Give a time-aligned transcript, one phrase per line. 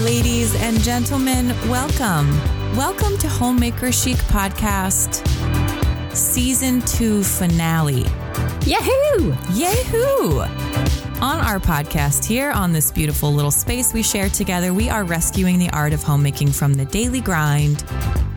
[0.00, 2.30] Ladies and gentlemen, welcome.
[2.74, 5.26] Welcome to Homemaker Chic Podcast,
[6.16, 8.04] Season 2 finale.
[8.64, 9.34] Yahoo!
[9.52, 10.40] Yahoo!
[11.20, 15.58] On our podcast here on this beautiful little space we share together, we are rescuing
[15.58, 17.84] the art of homemaking from the daily grind.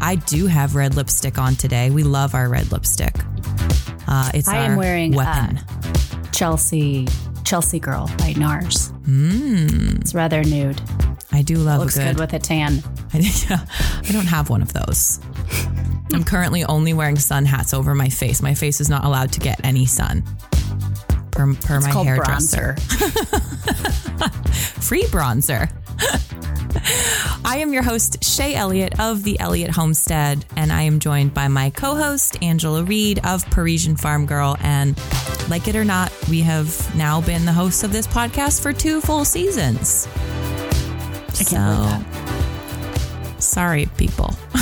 [0.02, 1.90] I do have red lipstick on today.
[1.92, 3.16] We love our red lipstick.
[4.08, 5.58] Uh, it's I our am wearing weapon.
[5.60, 7.08] uh, Chelsea
[7.46, 8.92] Chelsea Girl by NARS.
[9.04, 10.02] Mm.
[10.02, 10.82] It's rather nude.
[11.34, 12.16] I do love Looks good.
[12.16, 12.20] good.
[12.20, 12.84] with a tan.
[13.14, 13.18] I,
[13.50, 13.66] yeah,
[14.08, 15.20] I don't have one of those.
[16.14, 18.42] I'm currently only wearing sun hats over my face.
[18.42, 20.24] My face is not allowed to get any sun.
[21.32, 22.76] Per, per It's my hairdresser.
[22.78, 24.54] bronzer.
[24.84, 25.72] Free bronzer.
[27.46, 31.48] I am your host, Shay Elliott of the Elliott Homestead, and I am joined by
[31.48, 34.56] my co host, Angela Reed of Parisian Farm Girl.
[34.62, 34.96] And
[35.50, 39.02] like it or not, we have now been the hosts of this podcast for two
[39.02, 40.08] full seasons.
[41.38, 42.06] Believe
[43.42, 44.32] Sorry, people.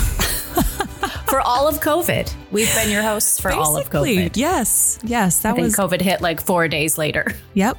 [1.29, 4.35] For all of COVID, we've been your hosts for all of COVID.
[4.35, 5.75] Yes, yes, that I think was.
[5.77, 7.33] COVID hit like four days later.
[7.53, 7.77] Yep.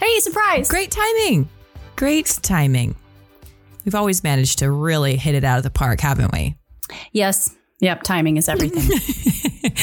[0.00, 0.68] Hey, surprise!
[0.68, 1.48] Great timing.
[1.96, 2.94] Great timing.
[3.84, 6.56] We've always managed to really hit it out of the park, haven't we?
[7.10, 7.54] Yes.
[7.84, 8.02] Yep.
[8.02, 8.98] Timing is everything.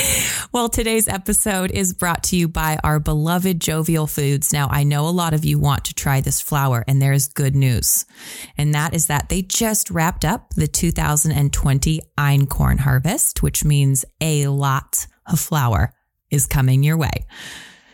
[0.53, 4.51] Well, today's episode is brought to you by our beloved Jovial Foods.
[4.51, 7.27] Now, I know a lot of you want to try this flour, and there is
[7.27, 8.05] good news.
[8.57, 14.47] And that is that they just wrapped up the 2020 einkorn harvest, which means a
[14.47, 15.93] lot of flour
[16.29, 17.25] is coming your way.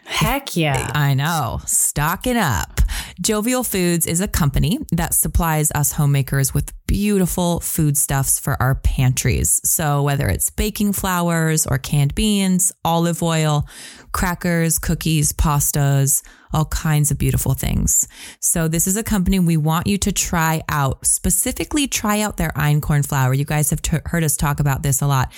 [0.05, 0.91] Heck yeah.
[0.95, 1.59] I know.
[1.67, 2.76] Stocking up.
[3.21, 9.59] Jovial Foods is a company that supplies us homemakers with beautiful foodstuffs for our pantries.
[9.63, 13.67] So whether it's baking flours or canned beans, olive oil,
[14.17, 18.07] crackers, cookies, pastas, all kinds of beautiful things.
[18.39, 22.49] So this is a company we want you to try out, specifically try out their
[22.55, 23.35] einkorn flour.
[23.35, 25.31] You guys have t- heard us talk about this a lot.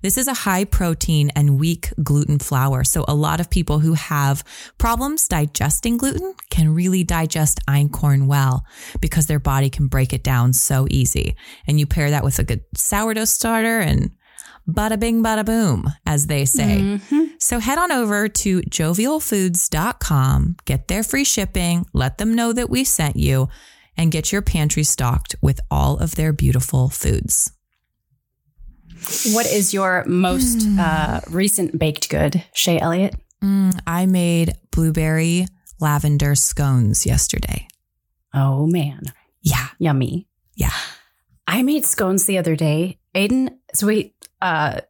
[0.00, 2.84] This is a high protein and weak gluten flour.
[2.84, 4.44] So a lot of people who have
[4.78, 8.64] problems digesting gluten can really digest einkorn well
[9.02, 11.36] because their body can break it down so easy.
[11.66, 14.10] And you pair that with a good sourdough starter and
[14.68, 17.00] bada bing, bada boom, as they say.
[17.38, 22.84] So head on over to jovialfoods.com, get their free shipping, let them know that we
[22.84, 23.48] sent you,
[23.96, 27.52] and get your pantry stocked with all of their beautiful foods.
[29.32, 33.16] What is your most uh, recent baked good, Shay Elliott?
[33.42, 35.46] Mm, I made blueberry
[35.80, 37.66] lavender scones yesterday.
[38.32, 39.02] Oh man,
[39.42, 39.68] Yeah.
[39.78, 40.28] yummy.
[40.54, 40.70] Yeah.
[41.48, 42.98] I made scones the other day.
[43.14, 44.80] Aiden, so we uh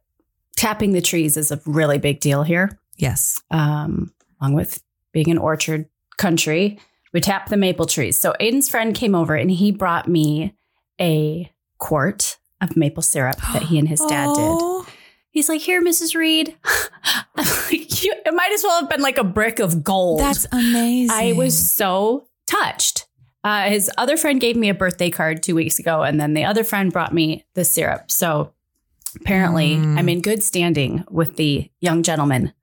[0.55, 2.79] tapping the trees is a really big deal here.
[2.97, 3.41] Yes.
[3.51, 4.81] Um, along with
[5.11, 5.87] being an orchard
[6.17, 6.79] country,
[7.11, 8.17] we tap the maple trees.
[8.17, 10.55] So Aiden's friend came over and he brought me
[10.99, 14.41] a quart of maple syrup that he and his dad did.
[14.59, 14.87] Oh,
[15.31, 16.15] He's like, "Here, Mrs.
[16.15, 16.55] Reed."
[17.35, 20.19] Like, you, it might as well have been like a brick of gold.
[20.19, 21.09] That's amazing.
[21.11, 23.07] I was so touched.
[23.43, 26.45] Uh, his other friend gave me a birthday card two weeks ago, and then the
[26.45, 28.11] other friend brought me the syrup.
[28.11, 28.52] So
[29.15, 29.97] apparently, Mm.
[29.97, 32.53] I'm in good standing with the young gentleman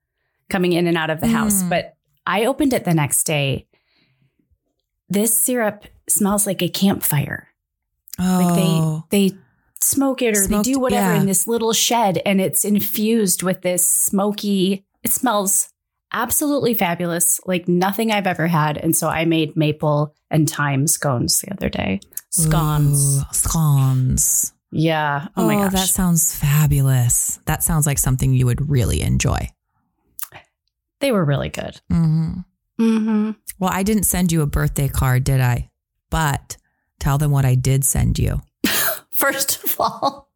[0.49, 1.63] coming in and out of the house.
[1.63, 1.71] Mm.
[1.71, 1.95] But
[2.27, 3.67] I opened it the next day.
[5.09, 7.49] This syrup smells like a campfire.
[8.19, 9.05] Like Oh.
[9.11, 9.37] they they
[9.83, 11.21] smoke it or Smoked- they do whatever yeah.
[11.21, 14.85] in this little shed, and it's infused with this smoky.
[15.03, 15.71] It smells
[16.13, 18.77] absolutely fabulous, like nothing I've ever had.
[18.77, 22.01] And so I made maple and thyme scones the other day.
[22.31, 23.19] Scones.
[23.19, 24.53] Ooh, scones.
[24.73, 25.27] Yeah.
[25.37, 25.73] Oh, my gosh.
[25.73, 27.41] that sounds fabulous.
[27.47, 29.49] That sounds like something you would really enjoy.
[31.01, 31.81] they were really good.
[31.91, 32.33] hmm
[32.81, 33.33] Mm-hmm.
[33.59, 35.71] Well, I didn't send you a birthday card, did I?
[36.09, 36.57] But
[36.99, 38.41] tell them what I did send you.
[39.13, 40.31] First of all,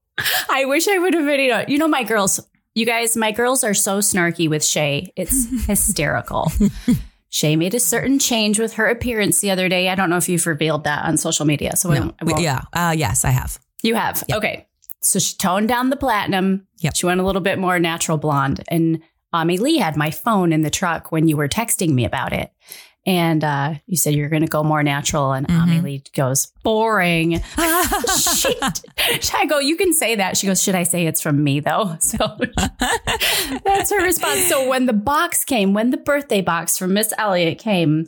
[0.50, 1.70] I wish I would have videoed.
[1.70, 2.40] You know, my girls,
[2.74, 5.10] you guys, my girls are so snarky with Shay.
[5.16, 6.52] It's hysterical.
[7.30, 9.88] Shay made a certain change with her appearance the other day.
[9.88, 11.76] I don't know if you've revealed that on social media.
[11.76, 12.14] So I No.
[12.20, 12.60] I won't- Yeah.
[12.74, 13.58] Uh, yes, I have.
[13.84, 14.22] You have.
[14.32, 14.66] Okay.
[15.00, 16.66] So she toned down the platinum.
[16.78, 16.96] Yep.
[16.96, 18.64] She went a little bit more natural blonde.
[18.68, 19.02] And
[19.32, 22.50] Ami Lee had my phone in the truck when you were texting me about it.
[23.06, 25.32] And uh, you said you're going to go more natural.
[25.34, 25.82] And Ami Mhm.
[25.82, 27.32] Lee goes, boring.
[28.32, 28.54] she,
[29.34, 30.38] I go, you can say that.
[30.38, 31.96] She goes, should I say it's from me though?
[32.00, 32.16] So
[33.64, 34.46] that's her response.
[34.46, 38.06] So when the box came, when the birthday box from Miss Elliott came,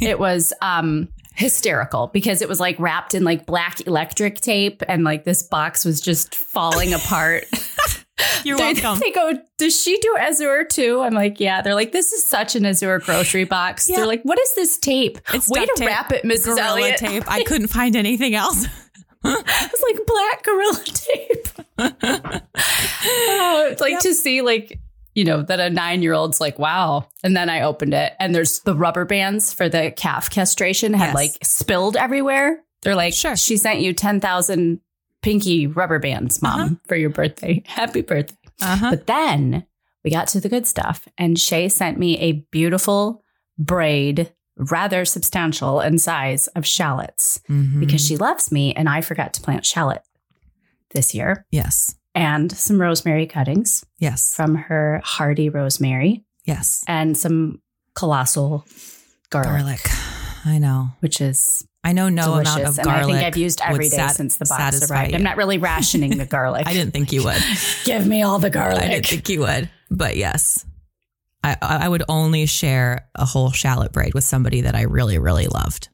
[0.00, 5.04] it was um hysterical because it was like wrapped in like black electric tape and
[5.04, 7.44] like this box was just falling apart.
[8.44, 8.98] You're welcome.
[8.98, 11.00] They go, does she do Azure too?
[11.00, 11.62] I'm like, yeah.
[11.62, 13.88] They're like, this is such an Azure grocery box.
[13.88, 13.96] Yeah.
[13.96, 15.18] They're like, what is this tape?
[15.32, 16.44] It's Way to tape, wrap it, Mrs.
[16.46, 16.96] Gorilla Elliott.
[16.98, 17.24] tape.
[17.30, 18.66] I couldn't find anything else.
[19.24, 21.48] It's like black gorilla tape.
[21.78, 24.00] oh, uh, it's like Yep.
[24.02, 24.78] to see like
[25.18, 28.34] you know that a nine year old's like wow, and then I opened it and
[28.34, 31.14] there's the rubber bands for the calf castration had Yes.
[31.14, 32.60] like spilled everywhere.
[32.82, 33.36] They're like, Sure.
[33.36, 34.80] she sent you ten thousand
[35.22, 36.74] pinky rubber bands, mom, Uh-huh.
[36.86, 37.62] for your birthday.
[37.66, 38.36] Happy birthday!
[38.62, 38.90] Uh-huh.
[38.90, 39.66] But then
[40.04, 43.24] we got to the good stuff, and Shay sent me a beautiful
[43.58, 47.80] braid, rather substantial in size, of shallots Mhm.
[47.80, 50.02] because she loves me and I forgot to plant shallot
[50.94, 51.94] this year Yes.
[52.18, 54.32] And some rosemary cuttings Yes.
[54.34, 56.84] from her hardy rosemary Yes.
[56.88, 57.60] and some
[57.94, 58.64] colossal
[59.30, 59.80] garlic, Garlic.
[60.44, 60.90] I know.
[61.00, 62.54] which is I know no delicious.
[62.54, 63.02] amount of and garlic.
[63.04, 65.14] I think I've used every day sat- since the box arrived.
[65.14, 66.66] I'm not really rationing the garlic.
[66.66, 67.42] I didn't think you would.
[67.84, 68.82] Give me all the garlic.
[68.82, 69.70] I didn't think you would.
[69.90, 70.64] But yes.
[71.44, 75.46] I, I would only share a whole shallot braid with somebody that I really, really
[75.46, 75.88] loved.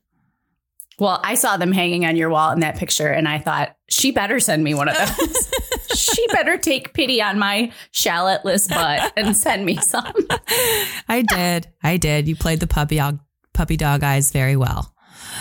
[0.98, 4.10] well, I saw them hanging on your wall in that picture, and I thought she
[4.10, 5.50] better send me one of those.
[5.94, 10.12] She better take pity on my shallotless butt and send me some.
[11.08, 11.68] I did.
[11.82, 12.28] I did.
[12.28, 13.20] You played the puppy dog,
[13.52, 14.94] puppy dog eyes very well.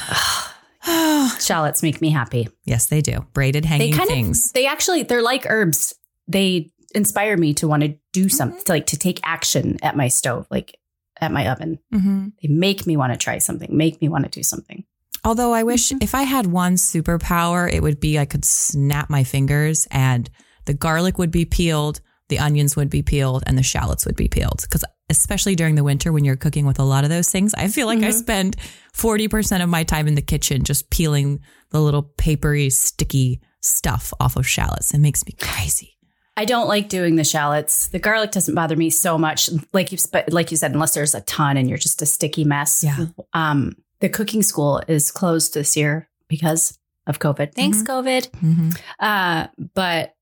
[1.40, 2.50] Shallots make me happy.
[2.66, 3.26] yes, they do.
[3.34, 4.48] Braided they hanging kind things.
[4.48, 5.94] of they actually they're like herbs
[6.28, 10.08] they inspire me to want to do something to like to take action at my
[10.08, 10.78] stove like
[11.20, 14.30] at my oven hmm they make me want to try something make me want to
[14.30, 14.84] do something
[15.26, 19.24] Although I wish if I had one superpower, it would be I could snap my
[19.24, 20.30] fingers and
[20.66, 24.28] the garlic would be peeled, the onions would be peeled, and the shallots would be
[24.28, 24.62] peeled.
[24.64, 27.68] Because especially during the winter when you're cooking with a lot of those things, I
[27.68, 28.20] feel like I Mhm.
[28.20, 28.56] spend
[28.94, 31.40] 40% of my time in the kitchen just peeling
[31.72, 34.94] the little papery, sticky stuff off of shallots.
[34.94, 35.90] It makes me crazy.
[36.36, 40.00] i don't like doing the shallots the garlic doesn't bother me so much like you
[40.30, 43.06] like you said unless there's a ton and you're just a sticky mess Yeah.
[43.34, 46.76] um the cooking school is closed this year because
[47.06, 47.86] of covid thanks Mhm.
[47.86, 48.70] covid hmm
[49.00, 49.46] Uh,
[49.76, 50.13] but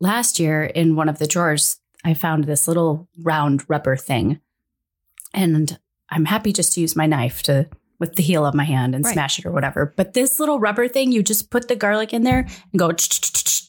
[0.00, 4.40] last year in one of the drawers, I found this little round rubber thing.
[5.34, 7.68] And I'm happy just to use my knife to
[7.98, 9.12] with the heel of my hand and Right.
[9.12, 9.92] smash it or whatever.
[9.96, 12.92] But this little rubber thing, you just put the garlic in there and go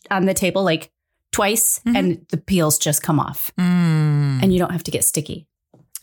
[0.10, 0.90] on the table like
[1.32, 1.98] twice Mhm.
[1.98, 5.48] and the peels just come off Mm, and you don't have to get sticky.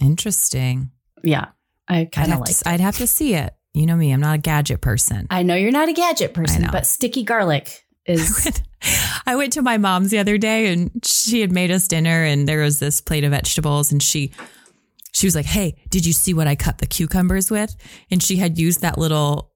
[0.00, 0.90] interesting.
[1.24, 1.46] Yeah.
[1.88, 3.54] I kind of like I'd have to see it.
[3.74, 5.26] You know me, I'm not a gadget person.
[5.30, 8.62] I know you're not a gadget person, but sticky garlic is
[9.26, 12.48] I went to my mom's the other day and she had made us dinner and
[12.48, 14.32] there was this plate of vegetables and she
[15.12, 17.74] she was like, "Hey, did you see what I cut the cucumbers with?"
[18.10, 19.50] And she had used that little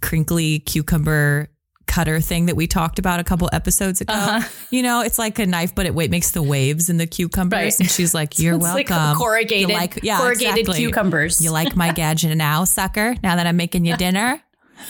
[0.00, 1.48] crinkly cucumber
[1.86, 4.12] cutter thing that we talked about a couple episodes ago.
[4.12, 4.46] Uh-huh.
[4.70, 7.80] You know, it's like a knife but it makes the waves in the cucumbers Right.
[7.80, 10.84] and she's like, "You're welcome." like corrugated, You like yeah, corrugated exactly.
[10.84, 11.40] cucumbers.
[11.42, 13.16] You like my gadget now, sucker?
[13.22, 14.40] Now that I'm making you dinner?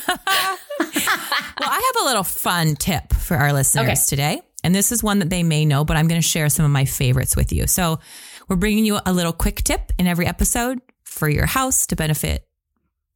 [0.80, 4.00] well, I have a little fun tip for our listeners Okay.
[4.08, 4.40] today.
[4.64, 6.70] And this is one that they may know, but I'm going to share some of
[6.70, 7.66] my favorites with you.
[7.66, 8.00] So,
[8.48, 12.48] we're bringing you a little quick tip in every episode for your house to benefit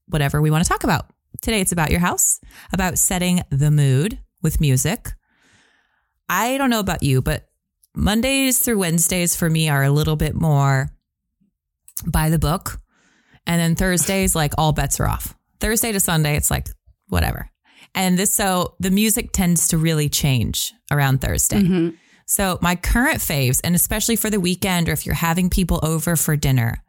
[0.07, 1.07] whatever we want to talk about.
[1.41, 2.39] Today, it's about your house,
[2.73, 5.09] about setting the mood with music.
[6.29, 7.49] I don't know about you, but
[7.95, 10.91] Mondays through Wednesdays for me are a little bit more
[12.07, 12.79] by the book.
[13.47, 15.35] And then Thursdays, like all bets are off.
[15.61, 16.69] Thursday to Sunday, it's like
[17.09, 17.51] whatever.
[17.95, 21.61] And this, so the music tends to really change around Thursday.
[21.63, 21.97] Mhm.
[22.27, 26.17] So my current faves, and especially for the weekend or if you're having people over
[26.17, 26.83] for dinner,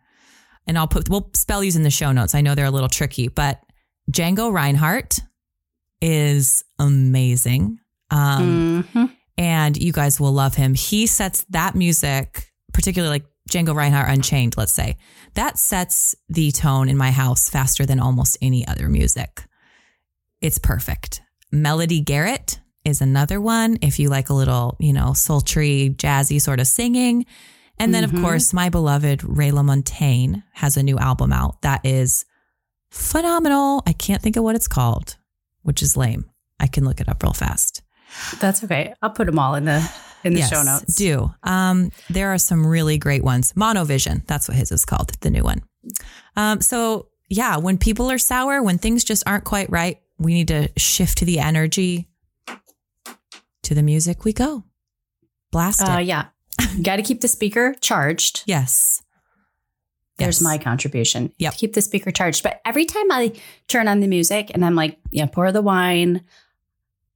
[0.65, 2.33] and I'll put, we'll spell these in the show notes.
[2.33, 3.59] I know they're a little tricky, but
[4.11, 5.19] Django Reinhardt
[6.01, 7.79] is amazing.
[8.09, 9.11] Um, Mhm.
[9.37, 10.73] and you guys will love him.
[10.75, 14.95] He sets that music, particularly like Django Reinhardt Unchained, let's say,
[15.33, 19.43] that sets the tone in my house faster than almost any other music.
[20.43, 21.21] It's perfect.
[21.51, 26.59] Melody Gardot is another one if you like a little, you know, sultry, jazzy sort
[26.59, 27.25] of singing.
[27.79, 28.13] And then, Mhm.
[28.13, 32.25] of course, my beloved Ray LaMontagne has a new album out that is
[32.91, 33.81] phenomenal.
[33.87, 35.15] I can't think of what it's called,
[35.61, 36.25] which is lame.
[36.59, 37.81] I can look it up real fast.
[38.39, 38.93] That's okay.
[39.01, 39.89] I'll put them all in the
[40.23, 40.95] in the Yes, show notes.
[40.95, 41.33] Do.
[41.43, 43.53] Um, there are some really great ones.
[43.53, 45.61] Monovision, that's what his is called, the new one.
[46.35, 50.47] Um, so yeah, when people are sour, when things just aren't quite right, we need
[50.49, 52.07] to shift to the energy
[53.63, 54.63] to the music we go.
[55.51, 55.87] Blast it.
[55.89, 56.25] Uh, yeah.
[56.81, 58.43] Got to keep the speaker charged.
[58.47, 59.01] yes.
[60.17, 60.41] There's Yes.
[60.41, 61.31] my contribution.
[61.39, 62.43] To keep the speaker charged.
[62.43, 63.33] But every time I
[63.67, 66.21] turn on the music and I'm like, yeah, pour the wine.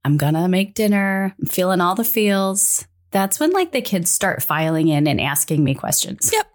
[0.04, 1.34] I'm gonna make dinner.
[1.40, 2.84] I'm feeling all the feels.
[3.10, 6.30] that's when like the kids start filing in and asking me questions.
[6.32, 6.46] Yep.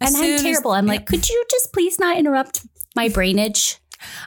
[0.00, 0.72] And I'm soon as- terrible.
[0.72, 0.96] I'm yep.
[1.00, 2.66] like, could you just please not interrupt
[2.96, 3.78] my brainage?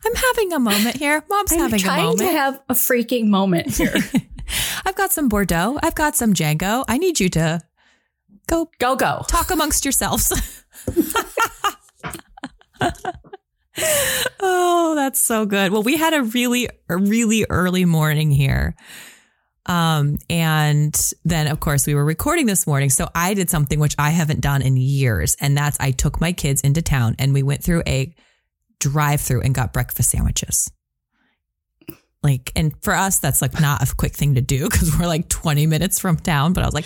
[0.05, 1.23] I'm having a moment here.
[1.29, 2.19] Mom's I'm having a moment.
[2.19, 3.95] to have a freaking moment here.
[4.85, 5.79] I've got some Bordeaux.
[5.81, 6.85] I've got some Django.
[6.87, 7.61] I need you to
[8.47, 9.23] go go, go.
[9.27, 10.31] talk amongst yourselves.
[14.39, 15.71] oh, that's so good.
[15.71, 18.75] Well, we had a really, really early morning here.
[19.67, 22.89] Um, and then of course we were recording this morning.
[22.89, 25.35] So I did something which I haven't done in years.
[25.41, 28.13] And that's I took my kids into town and we went through a
[28.79, 30.71] drive through and got breakfast sandwiches.
[32.23, 35.29] Like, and for us, that's like not a quick thing to do because we're like
[35.29, 36.53] 20 minutes from town.
[36.53, 36.85] But I was like,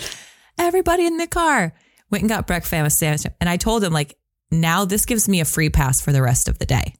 [0.58, 1.72] everybody in the car
[2.10, 3.26] went and got breakfast sandwich.
[3.40, 4.16] And I told them, like,
[4.50, 6.94] now this gives me a free pass for the rest of the day.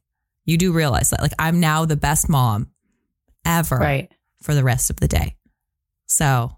[0.46, 2.70] You do realize that, like, I'm now the best mom
[3.44, 4.10] ever Right.
[4.42, 5.36] for the rest of the day.
[6.06, 6.50] So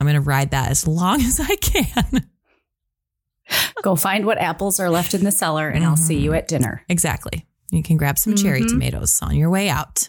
[0.00, 2.28] I'm going to ride that as long as I can.
[3.82, 6.82] Go find what apples are left in the cellar and I'll see you at dinner.
[6.88, 7.46] exactly.
[7.70, 8.68] You can grab some cherry Mhm.
[8.70, 10.08] tomatoes on your way out.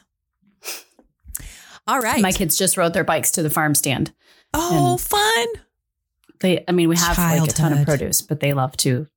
[1.87, 2.21] All right.
[2.21, 4.13] My kids just rode their bikes to the farm stand.
[4.53, 5.47] oh, fun.
[6.39, 9.07] They, I mean, we have like a ton of produce, but they love to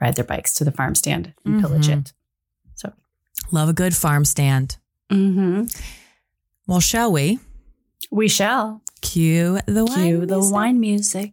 [0.00, 2.00] ride their bikes to the farm stand and pillage Mhm.
[2.00, 2.12] it.
[2.74, 2.92] So,
[3.50, 4.76] Love a good farm stand.
[5.10, 5.64] mm-hmm.
[6.66, 7.38] Well, shall we
[8.10, 9.94] we shall cue the wine?
[9.96, 10.52] cue the music?
[10.52, 11.32] wine music.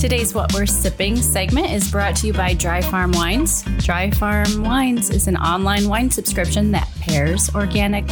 [0.00, 3.64] Today's What We're Sipping segment is brought to you by Dry Farm Wines.
[3.84, 8.06] Dry Farm Wines is an online wine subscription that pairs organic,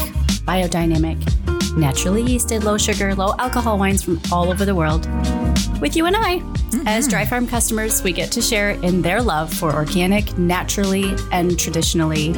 [0.45, 1.17] biodynamic,
[1.79, 5.09] naturally yeasted, low sugar, low alcohol wines from all over the world
[5.81, 6.43] with you and I.
[6.85, 7.09] As mm-hmm.
[7.09, 12.35] Dry Farm customers, we get to share in their love for organic, naturally, and traditionally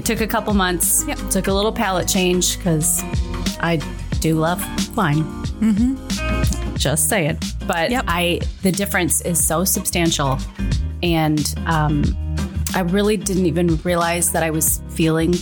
[0.00, 1.04] It took a couple months.
[1.06, 1.18] Yep.
[1.28, 3.02] Took a little palate change because
[3.60, 3.82] I
[4.20, 4.58] do love
[4.96, 5.24] wine.
[5.60, 6.74] Mm-hmm.
[6.76, 7.38] Just saying.
[7.66, 8.04] But Yep.
[8.08, 10.38] I the difference is so substantial,
[11.02, 12.02] and um,
[12.74, 15.34] I really didn't even realize that I was feeling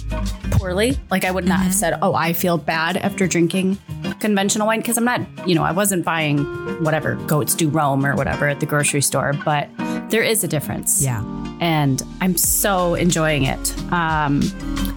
[0.51, 0.99] poorly.
[1.09, 3.79] Like I would not have said, "Oh, I feel bad after drinking
[4.19, 5.21] conventional wine," because I'm not.
[5.47, 6.39] You know, I wasn't buying
[6.83, 9.69] whatever goats do Roam or whatever at the grocery store, but
[10.11, 11.23] there is a difference Yeah.
[11.61, 13.75] And I'm so enjoying it.
[13.93, 14.43] Um,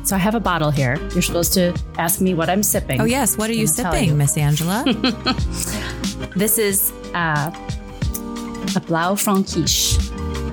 [0.05, 0.97] so I have a bottle here.
[1.13, 3.01] You're supposed to ask me what I'm sipping.
[3.01, 3.37] Oh, yes.
[3.37, 4.15] What are you sipping, you.
[4.15, 4.83] Miss Angela?
[6.35, 7.51] This is uh,
[8.75, 9.97] a Blaufränkisch,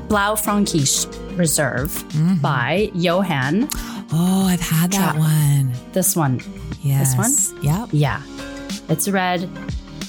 [0.08, 2.36] Blau Frankish Reserve Mm-hmm.
[2.40, 3.68] by Johann.
[4.12, 5.72] oh, I've had that one.
[5.92, 6.40] This one,
[6.82, 7.14] Yes.
[7.14, 7.62] This one?
[7.62, 7.88] Yep.
[7.92, 8.22] yeah,
[8.88, 9.48] it's red,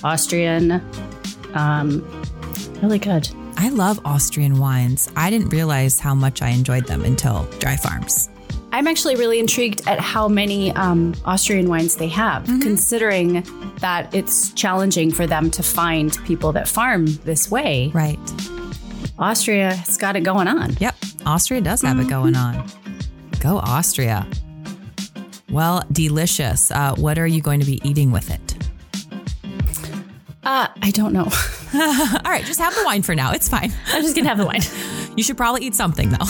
[0.03, 0.81] Austrian,
[1.53, 2.01] um,
[2.81, 3.29] really good.
[3.61, 5.09] I love Austrian wines.
[5.17, 8.29] I didn't realize how much I enjoyed them until Dry Farms.
[8.71, 13.43] I'm actually really intrigued at how many um, Austrian wines they have, considering
[13.79, 17.91] that it's challenging for them to find people that farm this way.
[17.93, 18.17] Right.
[19.17, 20.77] Austria has got it going on.
[20.79, 20.95] Yep.
[21.25, 22.65] Austria does have it going on.
[23.41, 24.25] Go Austria.
[25.51, 26.71] Well, delicious.
[26.71, 28.69] Uh, what are you going to be eating with it?
[30.45, 31.27] Uh, I don't know.
[31.73, 33.31] All right, just have the wine for now.
[33.33, 33.71] It's fine.
[33.87, 34.61] I'm just gonna have the wine.
[35.15, 36.25] You should probably eat something though.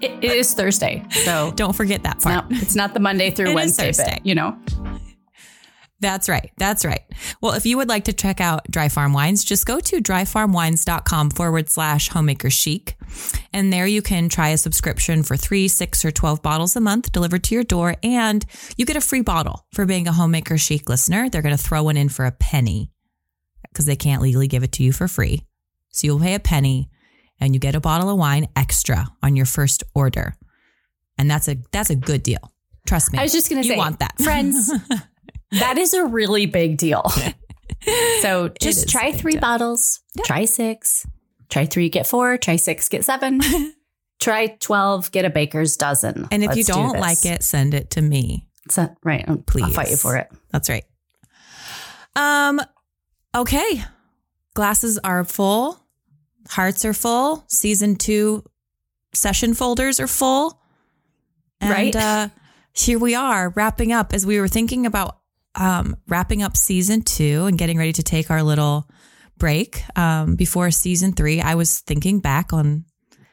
[0.00, 2.50] It, it is Thursday, so Don't forget that it's part.
[2.50, 4.58] not, it's not the Monday through It Wednesday bit, you know.
[6.00, 6.50] That's right.
[6.58, 7.00] That's right.
[7.40, 11.30] Well, if you would like to check out Dry Farm Wines, just go to dryfarmwines.com
[11.30, 12.96] forward slash homemaker chic.
[13.54, 17.12] And there you can try a subscription for three, six, or 12 bottles a month
[17.12, 17.94] delivered to your door.
[18.02, 18.44] And
[18.76, 21.30] you get a free bottle for being a homemaker chic listener.
[21.30, 22.90] They're going to throw one in for a penny
[23.74, 25.42] because they can't legally give it to you for free.
[25.90, 26.88] So you'll pay a penny
[27.40, 30.34] and you get a bottle of wine extra on your first order.
[31.18, 32.52] And that's a, that's a good deal.
[32.86, 33.18] Trust me.
[33.18, 34.16] I was just gonna you say, want that.
[34.22, 34.72] friends.
[35.52, 37.04] that is a really big deal.
[38.22, 39.42] So just try three deal.
[39.42, 40.00] bottles.
[40.24, 41.06] Try six.
[41.50, 42.38] Try three, get four.
[42.38, 43.40] Try six, get seven.
[44.20, 46.26] try twelve, get a baker's dozen.
[46.30, 47.00] And if you Let's do don't this.
[47.00, 48.46] like it, send it to me.
[48.70, 49.22] So- right?
[49.28, 49.74] I'll Please.
[49.74, 50.30] fight you for it.
[50.50, 50.84] That's right.
[52.16, 52.60] Um,
[53.34, 53.82] okay.
[54.54, 55.78] Glasses are full.
[56.48, 57.44] Hearts are full.
[57.48, 58.44] Season two
[59.14, 60.60] session folders are full.
[61.60, 61.96] And Right.
[61.96, 62.28] uh,
[62.72, 65.18] here we are wrapping up as we were thinking about
[65.54, 68.88] um, wrapping up season two and getting ready to take our little
[69.38, 71.40] break um, before season three.
[71.40, 72.84] I was thinking back on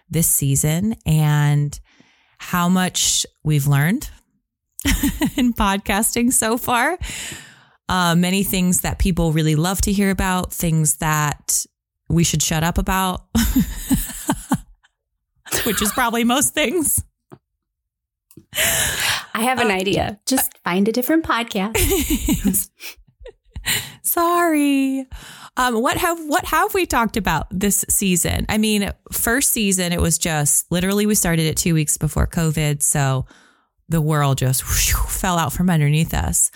[0.10, 1.78] this season and
[2.38, 4.10] how much we've learned
[5.36, 6.98] in podcasting so far.
[7.92, 11.66] Uh, many things that people really love to hear about, things that
[12.08, 13.26] we should shut up about,
[15.66, 17.04] which is probably most things.
[19.34, 20.22] I have an uh, idea.
[20.26, 22.70] Just find a different podcast.
[24.04, 25.06] Sorry.
[25.58, 28.46] Um, what have what have we talked about this season?
[28.48, 32.82] I mean, first season it was just literally we started it two weeks before COVID,
[32.82, 33.26] so
[33.90, 36.52] the world just whoosh, fell out from underneath us.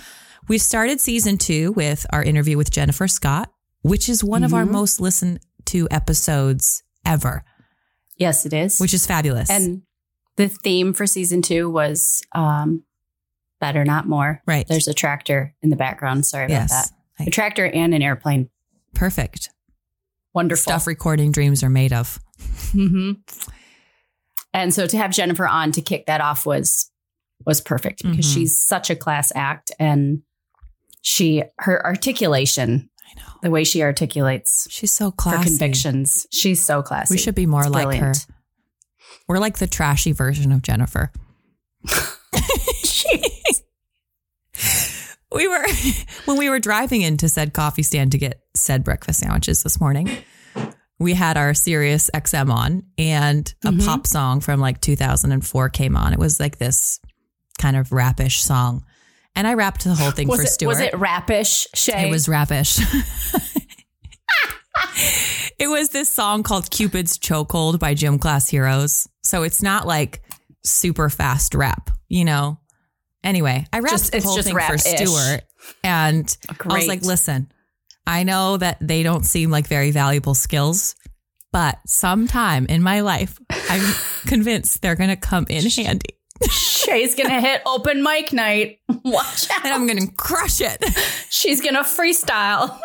[0.48, 4.46] We started season two with our interview with Jennifer Scott, which is one mm-hmm.
[4.46, 4.74] of our mm-hmm.
[4.74, 7.44] most listened to episodes ever.
[8.18, 8.80] Yes, it is.
[8.80, 9.50] Which is fabulous.
[9.50, 9.82] And
[10.36, 12.84] the theme for season two was um,
[13.60, 14.42] better, not more.
[14.46, 14.68] Right.
[14.68, 16.26] There's a tractor in the background.
[16.26, 16.72] Sorry yes.
[16.72, 16.86] about
[17.18, 17.28] that.
[17.28, 18.50] A tractor and an airplane.
[18.94, 19.50] Perfect.
[20.34, 20.62] Wonderful.
[20.62, 22.20] Stuff recording dreams are made of.
[22.74, 23.14] Mm-hmm.
[24.54, 26.92] And so to have Jennifer on to kick that off was
[27.46, 28.40] was perfect because mm-hmm.
[28.42, 30.22] she's such a class act and
[31.06, 33.28] she her articulation I know.
[33.44, 35.38] The way she articulates she's so classy.
[35.38, 36.26] Her convictions.
[36.32, 37.14] She's so classy.
[37.14, 38.18] We should be more it's like brilliant.
[38.18, 38.34] her.
[39.28, 41.12] We're like the trashy version of Jennifer.
[45.32, 45.66] we were
[46.26, 50.10] when we were driving into said coffee stand to get said breakfast sandwiches this morning.
[50.98, 53.86] We had our Sirius XM on, and a mm-hmm.
[53.86, 56.14] pop song from like 2004 came on.
[56.14, 57.00] It was like this
[57.60, 58.86] kind of rapish song,
[59.36, 60.70] and I wrapped the whole thing was for it, Stuart.
[60.70, 61.68] Was it rapish?
[61.74, 62.08] Shay?
[62.08, 62.80] It was rapish.
[65.60, 69.08] it was this song called Cupid's Chokehold by Gym Class Heroes.
[69.24, 70.22] So it's not like
[70.64, 72.60] super fast rap, you know?
[73.24, 75.42] Anyway, I rapped just, the whole thing for Stuart.
[75.84, 76.72] And Great.
[76.72, 77.52] I was like, listen,
[78.06, 80.96] I know that they don't seem like very valuable skills,
[81.52, 83.96] but sometime in my life, I'm
[84.28, 86.20] convinced they're going to come in handy.
[86.50, 88.80] Shay's going to hit open mic night.
[89.04, 89.66] Watch out.
[89.66, 90.84] And I'm going to crush it.
[91.30, 92.80] She's going to freestyle.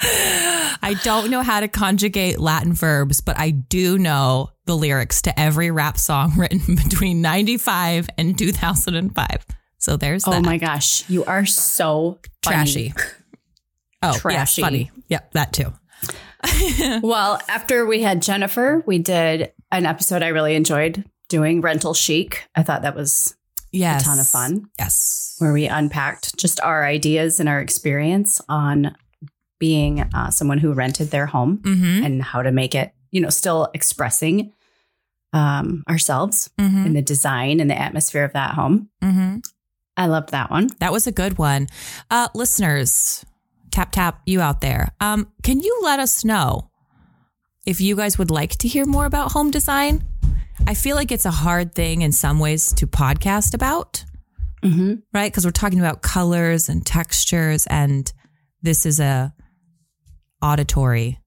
[0.00, 5.38] I don't know how to conjugate Latin verbs, but I do know the lyrics to
[5.38, 9.46] every rap song written between 95 and 2005.
[9.78, 10.38] So there's oh that.
[10.38, 11.08] Oh my gosh.
[11.08, 12.56] You are so funny.
[12.56, 12.94] Oh, trashy.
[14.02, 14.60] Oh, trashy.
[14.60, 14.90] Yeah, funny.
[15.08, 15.72] Yep, that too.
[17.02, 21.04] well, after we had Jennifer, we did an episode I really enjoyed
[21.34, 22.46] doing Rental Chic.
[22.54, 23.34] I thought that was
[23.72, 24.02] yes.
[24.02, 24.70] a ton of fun.
[24.78, 25.34] Yes.
[25.40, 28.94] Where we unpacked just our ideas and our experience on
[29.58, 32.04] being uh, someone who rented their home mm-hmm.
[32.04, 34.52] and how to make it, you know, still expressing
[35.32, 36.86] um, ourselves mm-hmm.
[36.86, 38.90] in the design and the atmosphere of that home.
[39.02, 39.38] Mm-hmm.
[39.96, 40.68] I loved that one.
[40.78, 41.66] That was a good one.
[42.12, 43.24] Uh, listeners,
[43.72, 44.94] tap, tap, you out there.
[45.00, 46.70] Um, can you let us know
[47.66, 50.04] if you guys would like to hear more about home design?
[50.66, 54.04] I feel like it's a hard thing in some ways to podcast about,
[54.62, 54.94] mm-hmm.
[55.12, 55.30] right?
[55.30, 58.10] Because we're talking about colors and textures, and
[58.62, 59.34] this is a
[60.42, 61.20] auditory,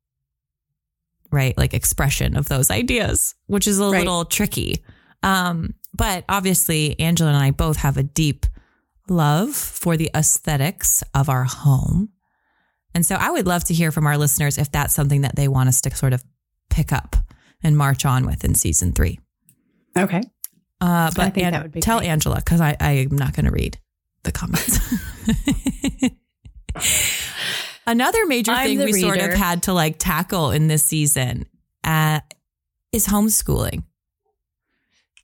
[1.31, 1.57] right?
[1.57, 3.99] Like expression of those ideas, which is a right.
[3.99, 4.83] little tricky.
[5.23, 8.45] Um, but obviously, Angela and I both have a deep
[9.09, 12.09] love for the aesthetics of our home.
[12.93, 15.47] And so I would love to hear from our listeners if that's something that they
[15.47, 16.23] want us to sort of
[16.69, 17.15] pick up
[17.63, 19.19] and march on with in season three.
[19.97, 20.21] Okay.
[20.79, 22.09] Uh, but I think An- that would be tell great.
[22.09, 23.77] Angela because I I'm not going to read
[24.23, 24.79] the comments.
[27.87, 28.99] Another major I'm thing we reader.
[28.99, 31.45] sort of had to like tackle in this season
[31.83, 32.19] uh,
[32.91, 33.83] is homeschooling.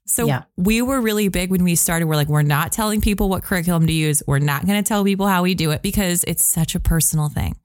[0.06, 0.44] So yeah.
[0.58, 2.08] we were really big when we started.
[2.08, 4.24] We're like, we're not telling people what curriculum to use.
[4.28, 7.30] We're not going to tell people how we do it because it's such a personal
[7.30, 7.58] thing.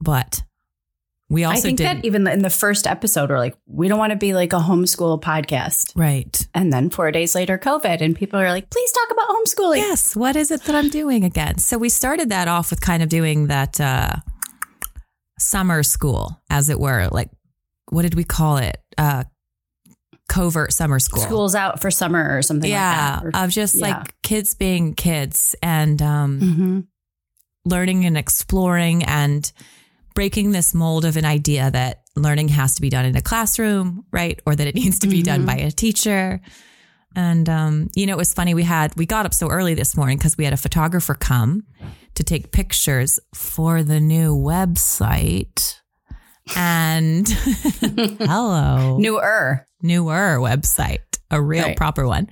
[0.00, 0.42] But
[1.30, 4.00] we also I think did that even in the first episode, we're like, we don't
[4.00, 5.92] want to be like a homeschool podcast.
[5.94, 6.48] Right.
[6.54, 9.76] And then four days later, COVID, and people are like, please talk about homeschooling.
[9.76, 10.16] Yes.
[10.16, 11.58] What is it that I'm doing again?
[11.58, 14.16] So we started that off with kind of doing that uh,
[15.38, 17.08] summer school, as it were.
[17.12, 17.30] Like,
[17.90, 18.78] what did we call it?
[18.98, 19.22] Uh,
[20.28, 21.22] covert summer school.
[21.22, 23.44] School's out for summer or something yeah, like that.
[23.44, 23.88] of just yeah.
[23.88, 26.80] like kids being kids and um, mm-hmm.
[27.64, 29.52] learning and exploring and
[30.14, 34.04] breaking this mold of an idea that learning has to be done in a classroom,
[34.10, 34.40] right?
[34.46, 35.24] Or that it needs to be mm-hmm.
[35.24, 36.40] done by a teacher.
[37.16, 38.54] And, um, you know, it was funny.
[38.54, 41.64] We had, we got up so early this morning because we had a photographer come
[42.14, 45.76] to take pictures for the new website.
[46.56, 47.28] And
[47.78, 48.98] hello.
[48.98, 49.66] Newer.
[49.82, 51.76] Newer website, a real right.
[51.76, 52.28] proper one.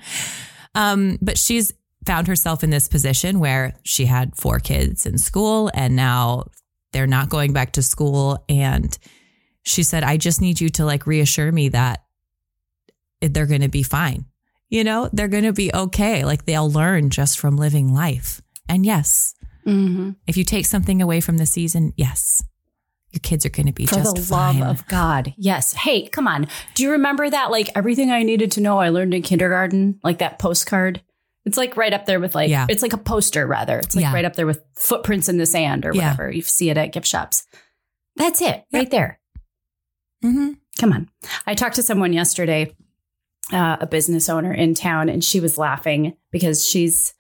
[0.75, 1.73] Um, but she's
[2.07, 6.45] found herself in this position where she had four kids in school and now
[6.93, 8.97] they're not going back to school and
[9.63, 12.05] she said, I just need you to like reassure me that
[13.21, 14.25] they're going to be fine.
[14.71, 16.25] You know, they're going to be okay.
[16.25, 18.41] Like they'll learn just from living life.
[18.69, 19.35] And yes,
[19.67, 20.13] Mm-hmm.
[20.27, 22.43] if you take something away from the season, yes,
[23.11, 24.61] your kids are going to be For just the fine.
[24.61, 25.35] love of God.
[25.37, 25.75] Yes.
[25.75, 26.47] Hey, come on.
[26.75, 27.51] Do you remember that?
[27.51, 31.03] Like everything I needed to know I learned in kindergarten, like that postcard.
[31.49, 32.67] It's like right up there with like, Yeah.
[32.69, 33.79] it's like a poster rather.
[33.79, 34.13] It's like Yeah.
[34.13, 36.11] right up there with footprints in the sand or Yeah.
[36.13, 36.31] whatever.
[36.31, 37.45] You see it at gift shops.
[38.17, 39.19] That's it right there.
[40.25, 40.57] Mhm.
[40.79, 41.09] Come on.
[41.47, 42.75] I talked to someone yesterday,
[43.53, 47.15] uh, a business owner in town, and she was laughing because she's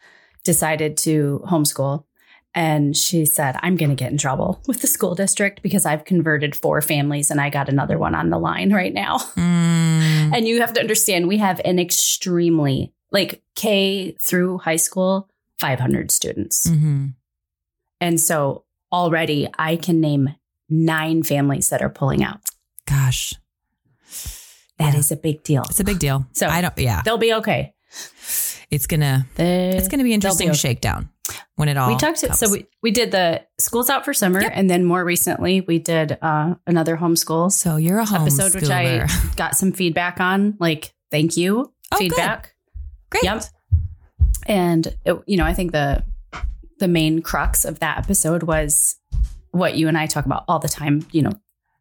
[0.45, 2.05] decided to homeschool.
[2.55, 6.05] And she said, I'm going to get in trouble with the school district because I've
[6.05, 9.19] converted four families and I got another one on the line right now.
[10.29, 10.37] Mm.
[10.37, 16.11] And you have to understand, we have an extremely, like K through high school, 500
[16.11, 16.67] students.
[16.67, 17.15] Mhm.
[18.01, 20.35] And so already I can name
[20.69, 22.41] nine families that are pulling out.
[22.87, 23.35] Gosh,
[24.79, 25.17] That is Yeah.
[25.17, 25.63] a big deal.
[25.69, 26.27] it's a big deal.
[26.33, 27.75] So- I don't, yeah, They'll be okay.
[28.71, 30.57] it's gonna, They- it's gonna be interesting okay.
[30.57, 31.09] shakedown
[31.57, 34.41] when it all we talked to, so we, we did the schools out for summer
[34.41, 34.53] Yep.
[34.55, 39.07] and then more recently we did uh, another homeschool so you're a episode which i
[39.37, 42.41] got some feedback on like thank you Oh, good.
[43.11, 43.25] Great.
[43.25, 43.45] Yep.
[44.47, 46.05] and it, you know i think the
[46.79, 48.97] the main crux of that episode was
[49.51, 51.33] what you and i talk about all the time you know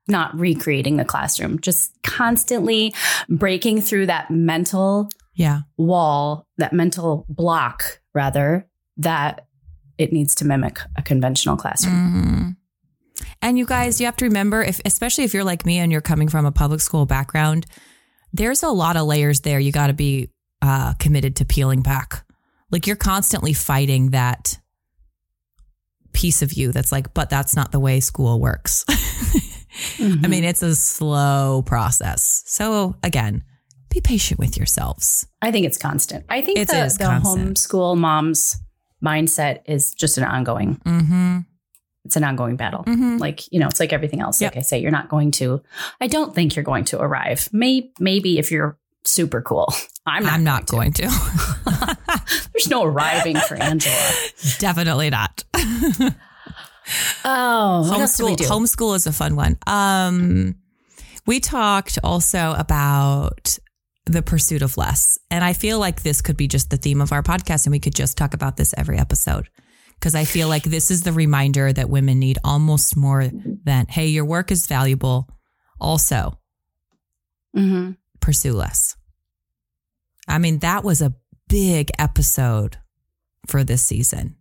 [0.08, 2.94] not recreating the classroom just constantly
[3.30, 5.62] breaking through that mental Yeah.
[5.76, 9.46] wall, that mental block, rather, that
[9.98, 12.56] it needs to mimic a conventional classroom.
[13.20, 13.26] Mhm.
[13.42, 16.00] And you guys, you have to remember, if especially if you're like me and you're
[16.02, 17.66] coming from a public school background,
[18.32, 19.60] there's a lot of layers there.
[19.60, 20.30] You got to be
[20.62, 22.26] uh, committed to peeling back.
[22.72, 24.58] Like you're constantly fighting that
[26.14, 28.86] piece of you that's like, but that's not the way school works.
[29.98, 30.26] Mm-hmm.
[30.26, 32.42] I mean, it's a slow process.
[32.48, 33.44] So again,
[33.90, 35.28] be patient with yourselves.
[35.40, 36.26] I think it's constant.
[36.30, 37.58] I think It the, is the constant.
[37.58, 38.58] homeschool mom's
[39.06, 40.78] mindset is just an ongoing.
[40.84, 41.40] Mm-hmm.
[42.06, 42.86] It's an ongoing battle.
[42.86, 43.20] Mhm.
[43.20, 44.42] Like you know, it's like everything else.
[44.42, 44.56] Yep.
[44.56, 45.62] Like I say, you're not going to.
[46.02, 47.48] I don't think you're going to arrive.
[47.52, 49.74] May, maybe if you're super cool.
[50.06, 50.34] I'm not.
[50.34, 51.04] I'm not going to.
[52.54, 53.96] There's no arriving for Angela.
[54.60, 55.44] Definitely not.
[57.26, 59.58] Oh, what else do we homeschool homeschool is a fun one.
[59.68, 60.56] Um,
[61.26, 63.60] we talked also about
[64.06, 67.12] the pursuit of less, and I feel like this could be just the theme of
[67.12, 69.50] our podcast, and we could just talk about this every episode
[70.00, 73.30] because I feel like this is the reminder that women need almost more
[73.66, 75.28] than hey, your work is valuable.
[75.82, 76.40] Also,
[77.54, 77.92] hmm
[78.28, 78.98] pursue less.
[80.28, 81.14] I mean, that was a
[81.48, 82.78] big episode
[83.48, 84.36] for this season.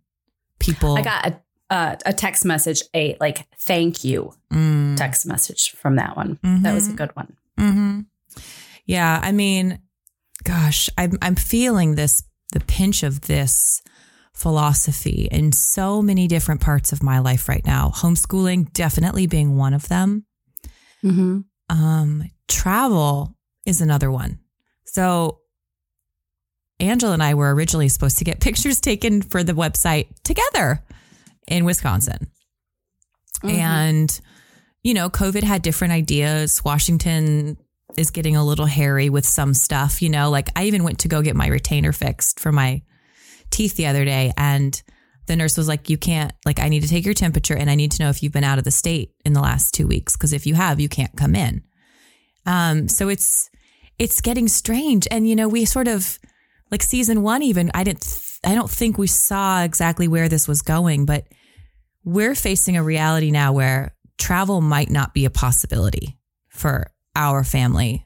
[0.59, 1.39] People, I got a,
[1.73, 4.97] a a text message, a like thank you Mm.
[4.97, 6.37] text message from that one.
[6.43, 6.97] That was a Mhm.
[6.97, 7.33] good one.
[7.57, 7.99] hmm
[8.85, 9.79] Yeah, I mean,
[10.43, 13.81] gosh, I'm I'm feeling this the pinch of this
[14.33, 17.91] philosophy in so many different parts of my life right now.
[17.95, 20.25] Homeschooling definitely being one of them.
[21.03, 21.39] Mm-hmm.
[21.69, 23.36] Um, travel
[23.67, 24.39] is another one.
[24.85, 25.41] So
[26.79, 30.83] Angela and I were originally supposed to get pictures taken for the website together
[31.47, 32.31] in Wisconsin.
[33.43, 34.19] And,
[34.83, 36.63] you know, COVID had different ideas.
[36.63, 37.57] Washington
[37.95, 41.07] is getting a little hairy with some stuff, you know, like I even went to
[41.07, 42.81] go get my retainer fixed for my
[43.51, 44.33] teeth the other day.
[44.37, 44.81] And
[45.27, 47.75] the nurse was like, you can't, like, I need to take your temperature and I
[47.75, 50.15] need to know if you've been out of the state in the last two weeks.
[50.15, 51.63] Cause if you have, you can't come in.
[52.45, 53.49] Um, so it's,
[53.99, 55.07] it's getting strange.
[55.09, 56.19] And, you know, we sort of,
[56.71, 60.47] like season one, even, I didn't, th- I don't think we saw exactly where this
[60.47, 61.25] was going, but
[62.03, 66.17] we're facing a reality now where travel might not be a possibility
[66.49, 68.05] for our family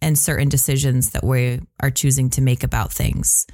[0.00, 3.46] and certain decisions that we are choosing to make about things.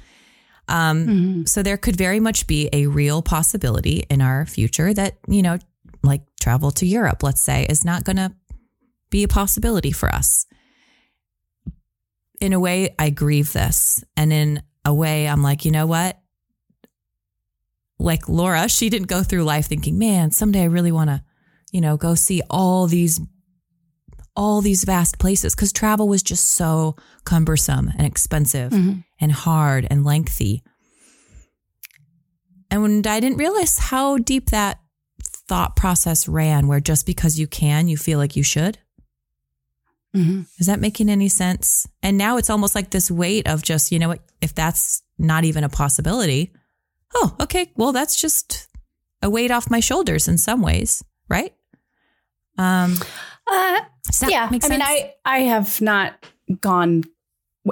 [0.67, 1.43] Um, Mm-hmm.
[1.45, 5.57] so there could very much be a real possibility in our future that, you know,
[6.03, 8.31] like travel to Europe, let's say, is not going to
[9.09, 10.45] be a possibility for us.
[12.39, 14.03] In a way, I grieve this.
[14.15, 16.17] And in a way, I'm like, you know what?
[17.99, 21.21] Like Laura, she didn't go through life thinking, man, someday I really want to,
[21.71, 23.19] you know, go see all these
[24.35, 29.03] all these vast places because travel was just so cumbersome and expensive Mhm.
[29.19, 30.63] and hard and lengthy.
[32.71, 34.79] And when I didn't realize how deep that
[35.21, 38.77] thought process ran, where just because you can, you feel like you should.
[40.15, 40.41] Mm-hmm.
[40.57, 41.87] Is that making any sense?
[42.01, 45.43] And now it's almost like this weight of just, you know what, if that's not
[45.43, 46.51] even a possibility,
[47.13, 48.67] oh, okay, well, that's just
[49.21, 51.53] a weight off my shoulders in some ways, right?
[52.57, 52.95] Um,
[53.51, 53.79] Uh,
[54.27, 54.81] yeah, I mean.
[54.81, 56.13] I I have not
[56.61, 57.03] gone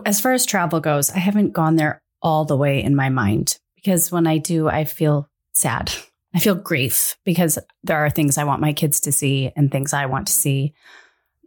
[0.06, 1.12] as far as travel goes.
[1.12, 4.86] I haven't gone there all the way in my mind because when I do, I
[4.86, 5.92] feel sad.
[6.36, 9.94] I feel grief because there are things I want my kids to see and things
[9.94, 10.74] I want to see,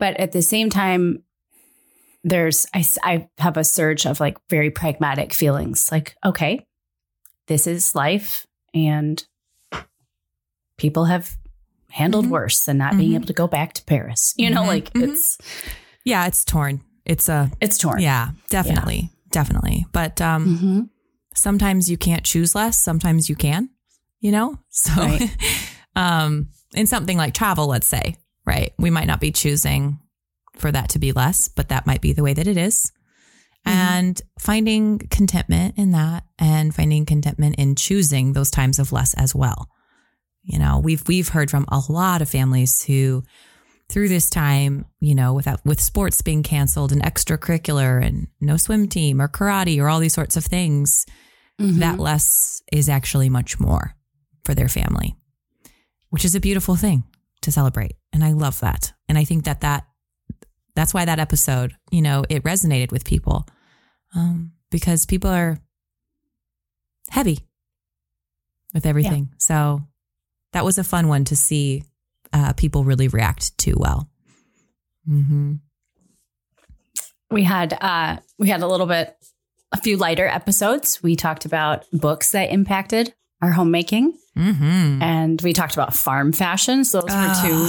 [0.00, 1.22] but at the same time,
[2.24, 5.88] there's I I have a surge of like very pragmatic feelings.
[5.92, 6.66] Like, okay,
[7.46, 9.24] this is life, and
[10.76, 11.36] people have
[11.90, 12.30] handled Mhm.
[12.30, 13.14] worse than not being Mhm.
[13.16, 14.34] able to go back to Paris.
[14.36, 14.66] You know, Mhm.
[14.66, 15.08] like Mhm.
[15.10, 15.38] it's
[16.04, 16.82] yeah, it's torn.
[17.04, 18.00] It's a it's torn.
[18.00, 19.86] yeah, definitely, definitely.
[19.92, 20.80] But um, hmm
[21.34, 22.76] sometimes you can't choose less.
[22.78, 23.70] Sometimes you can.
[24.20, 25.36] You know, so Right.
[25.96, 28.16] um, in something like travel, let's say,
[28.50, 29.98] right, we might not be choosing
[30.56, 32.92] for that to be less, but that might be the way that it is.
[33.66, 33.72] Mhm.
[33.72, 39.34] And finding contentment in that, and finding contentment in choosing those times of less as
[39.34, 39.68] well.
[40.42, 43.22] You know, we've we've heard from a lot of families who
[43.90, 48.88] through this time, you know, without with sports being canceled and extracurricular and no swim
[48.88, 51.06] team or karate or all these sorts of things,
[51.60, 51.80] Mm-hmm.
[51.80, 53.94] that less is actually much more
[54.46, 55.14] for their family,
[56.08, 57.04] which is a beautiful thing
[57.42, 57.96] to celebrate.
[58.12, 58.92] And I love that.
[59.08, 59.86] And I think that that
[60.74, 63.46] that's why that episode, you know, it resonated with people
[64.14, 65.58] um, because people are
[67.08, 67.40] heavy
[68.72, 69.30] with everything.
[69.38, 69.82] So
[70.52, 71.82] that was a fun one to see
[72.32, 74.08] uh, people really react to well.
[75.04, 75.54] hmm
[77.30, 79.16] we had uh we had a little bit
[79.72, 81.00] a few lighter episodes.
[81.02, 86.92] We talked about books that impacted our homemaking hmm and we talked about farm fashions.
[86.92, 87.68] Those were two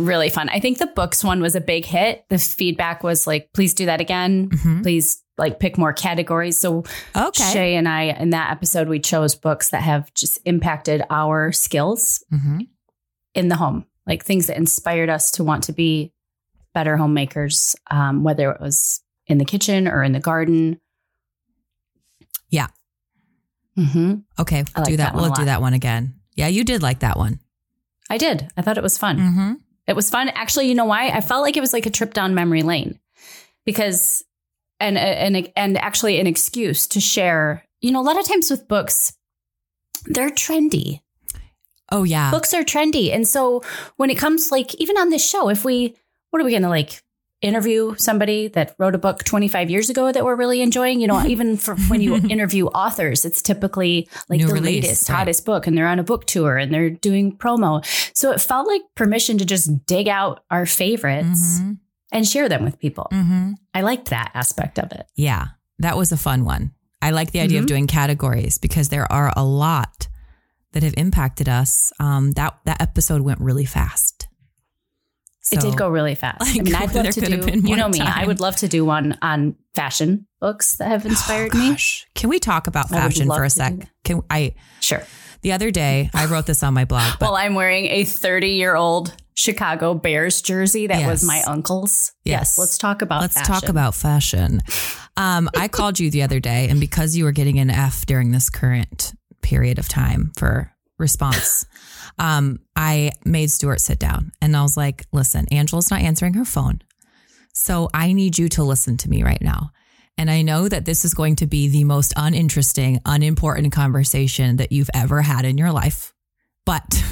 [0.00, 0.48] really fun.
[0.48, 2.24] I think the books one was a big hit.
[2.28, 4.48] The feedback was like, please do that again.
[4.50, 4.82] Mhm.
[4.82, 6.58] Please like pick more categories.
[6.58, 6.84] So
[7.16, 7.52] Okay.
[7.52, 12.22] Shay and I in that episode we chose books that have just impacted our skills
[12.30, 12.60] hmm
[13.32, 16.12] in the home, like things that inspired us to want to be
[16.74, 20.80] better homemakers, um, whether it was in the kitchen or in the garden.
[22.48, 22.66] Yeah.
[23.76, 24.64] hmm Okay.
[24.74, 25.14] We'll like do that that.
[25.14, 26.14] one We'll do that one again.
[26.34, 27.38] Yeah, you did like that one.
[28.08, 28.48] I did.
[28.56, 29.18] I thought it was fun.
[29.18, 29.52] Mm-hmm.
[29.90, 30.28] It was fun.
[30.28, 31.08] Actually, you know why?
[31.08, 33.00] I felt like it was like a trip down memory lane
[33.66, 34.22] because,
[34.78, 38.68] and, and, and actually an excuse to share, you know, a lot of times with
[38.68, 39.16] books,
[40.06, 41.00] they're trendy.
[41.90, 42.30] Oh yeah.
[42.30, 43.12] books are trendy.
[43.12, 43.62] And so
[43.96, 45.96] when it comes like even on this show, if we
[46.30, 47.02] what are we gonna like
[47.42, 51.00] interview somebody that wrote a book 25 years ago that we're really enjoying?
[51.00, 55.08] You know, even for when you interview authors, it's typically like New the release, latest,
[55.08, 55.16] right.
[55.16, 57.84] hottest book, and they're on a book tour and they're doing promo.
[58.16, 61.78] So it felt like permission to just dig out our favorites Mhm.
[62.12, 63.08] and share them with people.
[63.12, 63.54] Mhm.
[63.74, 65.06] I liked that aspect of it.
[65.16, 65.46] Yeah,
[65.78, 66.72] that was a fun one.
[67.02, 67.68] I like the idea of Mhm.
[67.68, 70.08] doing categories because there are a lot
[70.72, 71.92] that have impacted us.
[71.98, 74.09] Um, that that episode went really fast.
[75.52, 76.36] It did go really fast.
[76.42, 79.18] I mean, I'd love to do, you know me, I would love to do one
[79.22, 81.70] on fashion books that have inspired me.
[81.70, 83.74] Gosh, can we talk about fashion for a sec?
[84.04, 84.54] Can I?
[84.80, 85.02] Sure.
[85.42, 87.18] The other day, I wrote this on my blog.
[87.18, 92.12] But Well, I'm wearing a 30 year old Chicago Bears jersey that was my uncle's.
[92.24, 92.58] Yes.
[92.58, 93.54] let's talk about Let's fashion.
[93.54, 94.60] talk about fashion.
[95.16, 98.32] Um, I called you the other day, and because you were getting an F during
[98.32, 101.64] this current period of time for response,
[102.18, 106.44] um, I made Stuart sit down and I was like, listen, Angela's not answering her
[106.44, 106.82] phone.
[107.52, 109.70] So I need you to listen to me right now.
[110.16, 114.72] And I know that this is going to be the most uninteresting, unimportant conversation that
[114.72, 116.12] you've ever had in your life.
[116.66, 117.02] But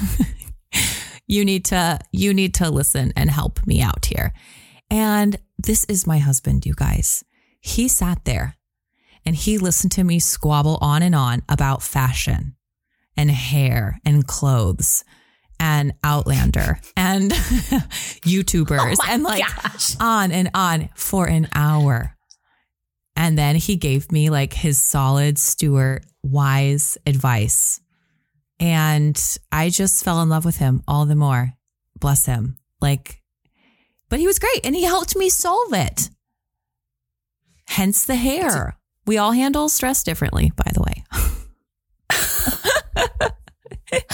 [1.27, 4.33] you need to you need to listen and help me out here.
[4.91, 7.23] And this is my husband, you guys.
[7.61, 8.55] He sat there
[9.25, 12.55] and he listened to me squabble on and on about fashion
[13.19, 15.03] and hair and clothes
[15.59, 17.31] and Outlander and
[18.23, 19.95] YouTubers Oh and like gosh.
[19.99, 22.15] on and on for an hour.
[23.17, 27.81] And then he gave me like his solid Stuart wise advice.
[28.57, 31.51] And I just fell in love with him all the more.
[31.99, 32.55] Bless him.
[32.79, 33.21] Like,
[34.07, 36.09] but he was great and he helped me solve it.
[37.67, 38.77] Hence the hair.
[39.05, 40.98] We all handle stress differently, by the way.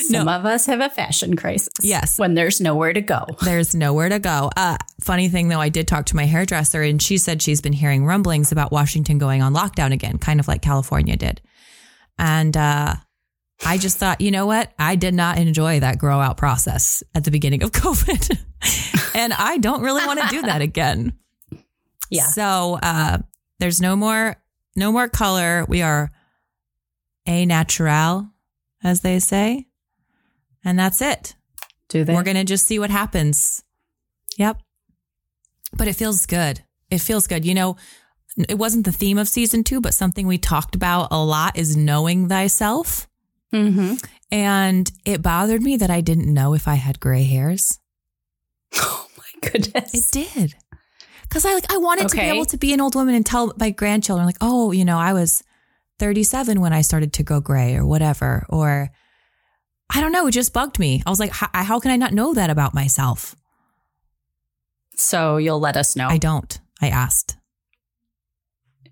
[0.00, 1.68] Some of us have a fashion crisis.
[1.82, 2.18] Yes.
[2.18, 3.26] When there's nowhere to go.
[3.42, 4.50] There's nowhere to go.
[4.56, 7.72] Uh, funny thing though, I did talk to my hairdresser and she said she's been
[7.72, 11.40] hearing rumblings about Washington going on lockdown again, kind of like California did.
[12.18, 12.94] And uh,
[13.64, 14.72] I just thought, you know what?
[14.78, 18.38] I did not enjoy that grow out process at the beginning of COVID.
[19.14, 21.12] and I don't really want to do that again.
[22.10, 22.26] Yeah.
[22.26, 23.18] So uh,
[23.58, 24.36] there's no more
[24.76, 25.64] no more color.
[25.68, 26.10] We are
[27.26, 28.29] a natural,
[28.82, 29.66] as they say.
[30.64, 31.34] And that's it.
[31.88, 32.14] Do they?
[32.14, 33.62] We're going to just see what happens.
[34.36, 34.60] Yep.
[35.76, 36.62] But it feels good.
[36.90, 37.44] It feels good.
[37.44, 37.76] You know,
[38.48, 41.76] it wasn't the theme of season two, but something we talked about a lot is
[41.76, 43.08] knowing thyself.
[43.52, 43.94] mm-hmm.
[44.32, 47.78] And it bothered me that I didn't know if I had gray hairs.
[48.76, 49.94] Oh my goodness.
[49.94, 50.54] It did.
[51.28, 53.52] Cause I like, I wanted to be able to be an old woman and tell
[53.58, 55.42] my grandchildren, like, oh, you know, I was
[56.00, 58.44] 37 when I started to go gray or whatever.
[58.48, 58.90] Or
[59.94, 60.26] I don't know.
[60.26, 61.02] It just bugged me.
[61.06, 63.36] I was like, how, can I not know that about myself?
[64.96, 66.08] so you'll let us know.
[66.08, 66.58] I don't.
[66.82, 67.36] I asked.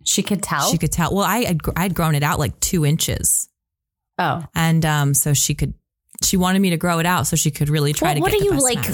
[0.05, 0.71] she could tell.
[0.71, 1.15] She could tell.
[1.15, 3.49] Well, I had, I'd grown it out like two inches.
[4.19, 4.43] oh.
[4.55, 5.75] And um, so she could,
[6.23, 8.33] she wanted me to grow it out so she could really try Well, to what
[8.33, 8.87] get are you like?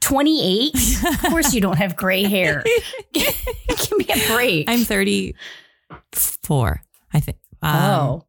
[0.00, 0.74] 28?
[1.04, 2.62] of course you don't have gray hair.
[3.12, 4.68] Give me a break.
[4.70, 6.80] I'm 34,
[7.12, 7.38] I think.
[7.62, 8.26] Um, oh.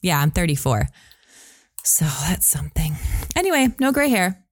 [0.00, 0.88] Yeah, I'm 34.
[1.84, 2.94] So that's something.
[3.36, 4.44] Anyway, no gray hair,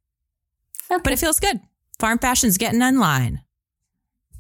[0.88, 1.60] but it feels good.
[1.98, 3.40] Farm fashion's getting in line.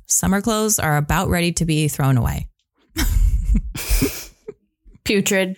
[0.06, 2.48] Summer clothes are about ready to be thrown away.
[5.04, 5.56] putrid,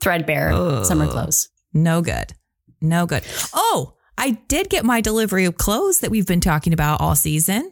[0.00, 1.48] threadbare summer clothes.
[1.72, 2.32] No good.
[2.80, 3.22] No good.
[3.54, 7.70] Oh, I did get my delivery of clothes that we've been talking about all season.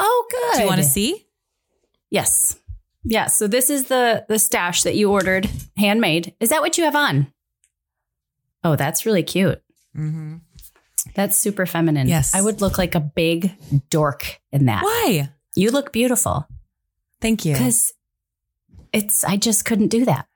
[0.00, 0.56] Oh, good.
[0.56, 1.26] Do you want to see?
[2.10, 2.56] Yes.
[3.04, 3.26] Yeah.
[3.26, 6.34] So this is the the stash that you ordered, handmade.
[6.40, 7.32] Is that what you have on?
[8.64, 9.60] Oh, that's really cute.
[9.96, 10.36] Mm-hmm.
[11.14, 12.06] That's super feminine.
[12.06, 12.34] Yes.
[12.34, 13.52] I would look like a big
[13.90, 14.84] dork in that.
[14.84, 15.30] Why?
[15.56, 16.46] You look beautiful
[17.20, 17.52] Thank you.
[17.54, 17.92] because
[18.92, 19.24] it's.
[19.24, 20.26] I just couldn't do that.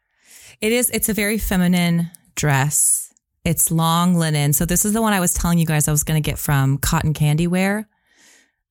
[0.61, 0.91] It is.
[0.91, 3.13] It's a very feminine dress.
[3.45, 4.53] It's long linen.
[4.53, 6.39] So this is the one I was telling you guys I was going to get
[6.39, 7.89] from Cotton Candy Wear,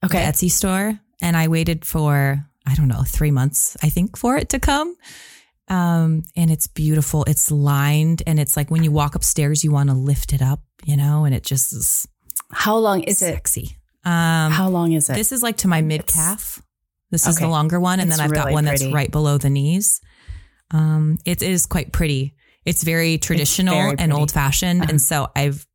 [0.04, 0.22] Okay.
[0.22, 4.50] Etsy store, and I waited for I don't know three months I think for it
[4.50, 4.96] to come.
[5.68, 7.24] Um, and it's beautiful.
[7.26, 10.62] It's lined, and it's like when you walk upstairs, you want to lift it up,
[10.84, 12.08] you know, and it just is
[12.52, 13.34] How long is it?
[13.34, 13.78] sexy.
[14.04, 15.16] Um, How long is it?
[15.16, 16.62] this is like to my mid calf.
[17.10, 19.38] This is the longer one, and It's then I've got really one that's right below
[19.40, 20.02] the knees.
[20.72, 22.36] Um, it is quite pretty.
[22.66, 24.90] It's very traditional very and old fashioned, Uh-huh.
[24.92, 25.66] and so I've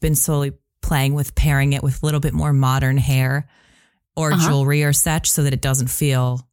[0.00, 3.48] been slowly playing with pairing it with a little bit more modern hair
[4.16, 4.48] or Uh-huh.
[4.48, 6.46] jewelry or such, so that it doesn't feel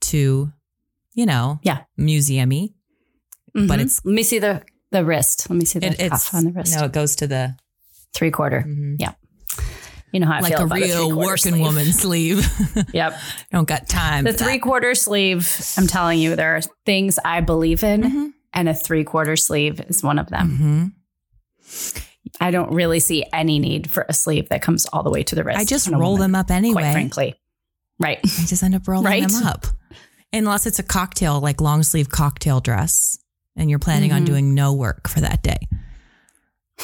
[0.00, 0.52] too,
[1.14, 1.80] you know, Yeah.
[1.98, 2.72] museumy.
[3.54, 3.74] but Mhm.
[3.74, 5.48] it's- Let me see the the wrist.
[5.50, 6.74] Let me see the It, cuff on the wrist.
[6.76, 7.56] no, it goes to the
[8.14, 8.64] Three quarter.
[8.66, 8.96] mhm.
[8.98, 9.12] Yeah.
[10.12, 11.60] You know how I like a real three-quarter working sleeve.
[11.60, 12.48] woman sleeve.
[12.94, 13.18] Yep.
[13.52, 14.24] don't got time.
[14.24, 18.32] The three quarter sleeve, I'm telling you, there are things I believe in, Mhm.
[18.54, 20.94] and a three quarter sleeve is one of them.
[22.40, 25.34] I don't really see any need for a sleeve that comes all the way to
[25.34, 25.58] the wrist.
[25.58, 26.82] I just roll woman, them up anyway.
[26.82, 27.34] Quite frankly.
[27.98, 28.18] Right.
[28.22, 29.26] I just end up rolling Right?
[29.28, 29.66] them up.
[30.32, 33.18] Unless it's a cocktail, like long sleeve cocktail dress,
[33.56, 34.26] and you're planning on Mhm.
[34.26, 35.56] doing no work for that day.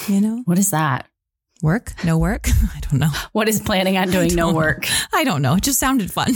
[0.09, 1.07] You know, What is that?
[1.61, 2.49] work, no work.
[2.75, 3.11] I don't know.
[3.33, 4.57] What is planning on doing no don't know.
[4.57, 4.87] work?
[5.12, 5.55] I don't know.
[5.57, 6.35] It just sounded fun.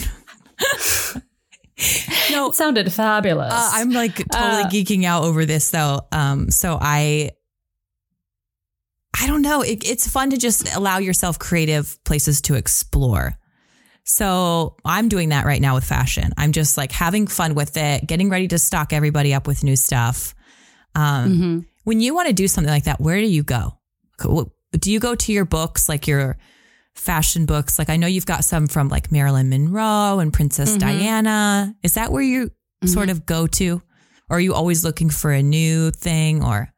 [2.30, 3.52] no, It sounded fabulous.
[3.52, 6.00] uh, I'm like totally Uh, geeking out over this though.
[6.12, 7.30] Um, so I,
[9.20, 9.62] I don't know.
[9.62, 13.38] It, it's fun to just allow yourself creative places to explore.
[14.04, 16.32] So I'm doing that right now with fashion.
[16.36, 19.76] I'm just like having fun with it, getting ready to stock everybody up with new
[19.76, 20.34] stuff.
[20.94, 21.66] Um, Mhm.
[21.84, 23.78] When you want to do something like that, where do you go?
[24.18, 26.36] Do you go to your books, like your
[26.94, 27.78] fashion books?
[27.78, 30.78] Like I know you've got some from like Marilyn Monroe and Princess Mhm.
[30.80, 31.74] Diana.
[31.82, 32.50] Is that where you
[32.84, 32.88] Mhm.
[32.88, 33.82] sort of go to?
[34.28, 36.42] Or are you always looking for a new thing?
[36.42, 36.72] Or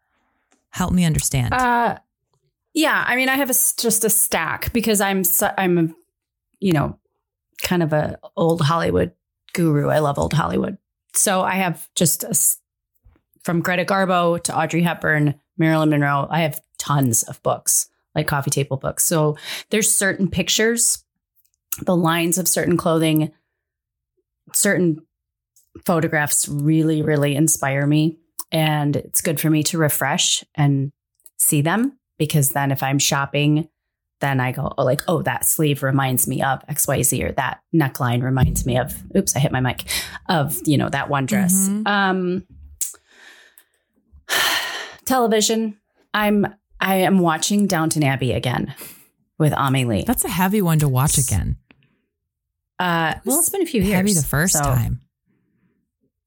[0.71, 1.55] help me understand.
[1.55, 1.97] Uh,
[2.79, 5.25] yeah, I mean, I have a just a stack because I'm
[5.59, 5.89] I'm a,
[6.61, 6.97] you know
[7.61, 9.13] kind of a old Hollywood
[9.53, 9.89] guru.
[9.89, 10.79] I love old Hollywood,
[11.13, 12.39] so I have just a
[13.43, 16.29] from Greta Garbo to Audrey Hepburn, Marilyn Monroe.
[16.31, 19.05] I have tons of books, like coffee table books.
[19.05, 19.37] So
[19.71, 21.03] there's certain pictures,
[21.83, 23.33] the lines of certain clothing,
[24.53, 25.05] certain
[25.85, 28.19] photographs really, really inspire me.
[28.53, 30.93] And it's good for me to refresh and
[31.39, 33.69] see them because then if I'm shopping,
[34.21, 38.23] then I go, oh, like, oh, that sleeve reminds me of XYZ or that neckline
[38.23, 39.85] reminds me of, oops, I hit my mic,
[40.29, 41.55] of, you know, that one dress.
[41.69, 41.87] Mhm.
[41.87, 42.45] Um,
[45.05, 45.77] television.
[46.15, 46.47] I'm,
[46.81, 48.75] I am watching Downton Abbey again
[49.39, 50.05] with Ami Lee.
[50.07, 51.57] That's a heavy one to watch again.
[52.79, 53.95] Uh, well, it's been a few years.
[53.95, 55.01] Heavy the first so- time.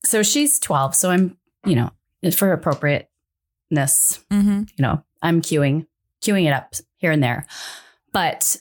[0.05, 0.95] So she's 12.
[0.95, 1.91] So I'm, you know,
[2.33, 3.07] for appropriateness,
[4.31, 4.63] Mm-hmm.
[4.77, 5.85] you know, I'm queuing,
[6.21, 7.45] queuing it up here and there.
[8.13, 8.57] But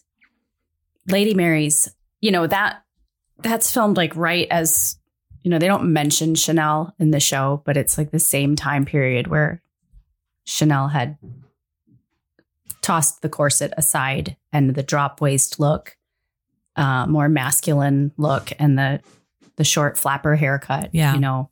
[1.07, 1.89] Lady Mary's,
[2.21, 2.83] you know, that
[3.39, 4.99] that's filmed like right as,
[5.43, 8.85] you know, they don't mention Chanel in the show, but it's like the same time
[8.85, 9.63] period where
[10.45, 11.17] Chanel had
[12.83, 15.97] tossed the corset aside and the drop waist look,
[16.77, 19.01] uh, more masculine look, and the
[19.57, 20.91] the short flapper haircut.
[20.93, 21.15] Yeah.
[21.15, 21.51] you know,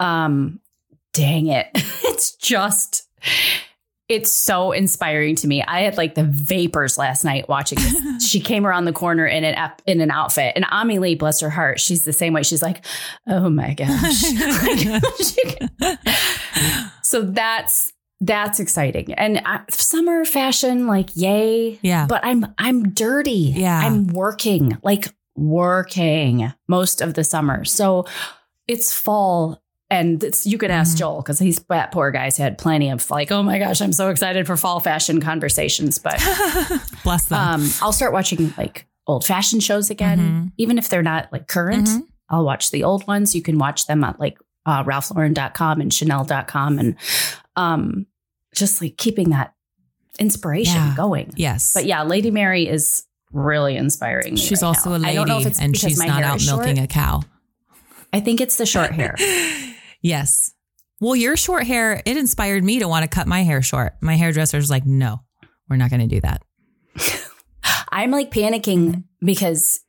[0.00, 0.60] um,
[1.12, 3.06] dang it, it's just.
[4.08, 5.62] It's so inspiring to me.
[5.62, 8.26] I had like the vapors last night watching this.
[8.26, 11.50] she came around the corner in an in an outfit, and Ami Lee, bless her
[11.50, 12.42] heart, she's the same way.
[12.42, 12.84] She's like,
[13.26, 14.22] "Oh my gosh!"
[17.02, 22.06] so that's that's exciting and I, summer fashion like yay Yeah.
[22.08, 23.78] but i'm i'm dirty Yeah.
[23.78, 25.06] i'm working like
[25.36, 28.06] working most of the summer so
[28.66, 30.98] it's fall and it's, you can ask Mhm.
[30.98, 34.08] joel because he's that poor guy's had plenty of like oh my gosh i'm so
[34.10, 36.18] excited for fall fashion conversations but
[37.04, 37.38] Bless them.
[37.62, 40.52] um i'll start watching like old fashion shows again Mhm.
[40.58, 42.02] even if they're not like current Mhm.
[42.30, 43.34] I'll watch the old ones.
[43.34, 44.36] You can watch them at like
[44.66, 46.94] uh, RalphLauren.com and Chanel.com and
[47.56, 48.04] um,
[48.54, 49.54] just like keeping that
[50.18, 50.94] inspiration Yeah.
[50.94, 51.32] going.
[51.36, 51.72] Yes.
[51.72, 54.36] But yeah, Lady Mary is really inspiring.
[54.36, 54.96] She's right also now.
[54.96, 56.78] a I lady don't know if it's and she's not out milking short.
[56.84, 57.22] a cow.
[58.12, 59.14] I think it's the short hair.
[60.00, 60.52] yes.
[61.00, 63.94] Well, your short hair, it inspired me to want to cut my hair short.
[64.00, 65.20] My hairdresser's like, no,
[65.68, 66.42] we're not going to do that.
[67.90, 69.80] I'm like panicking because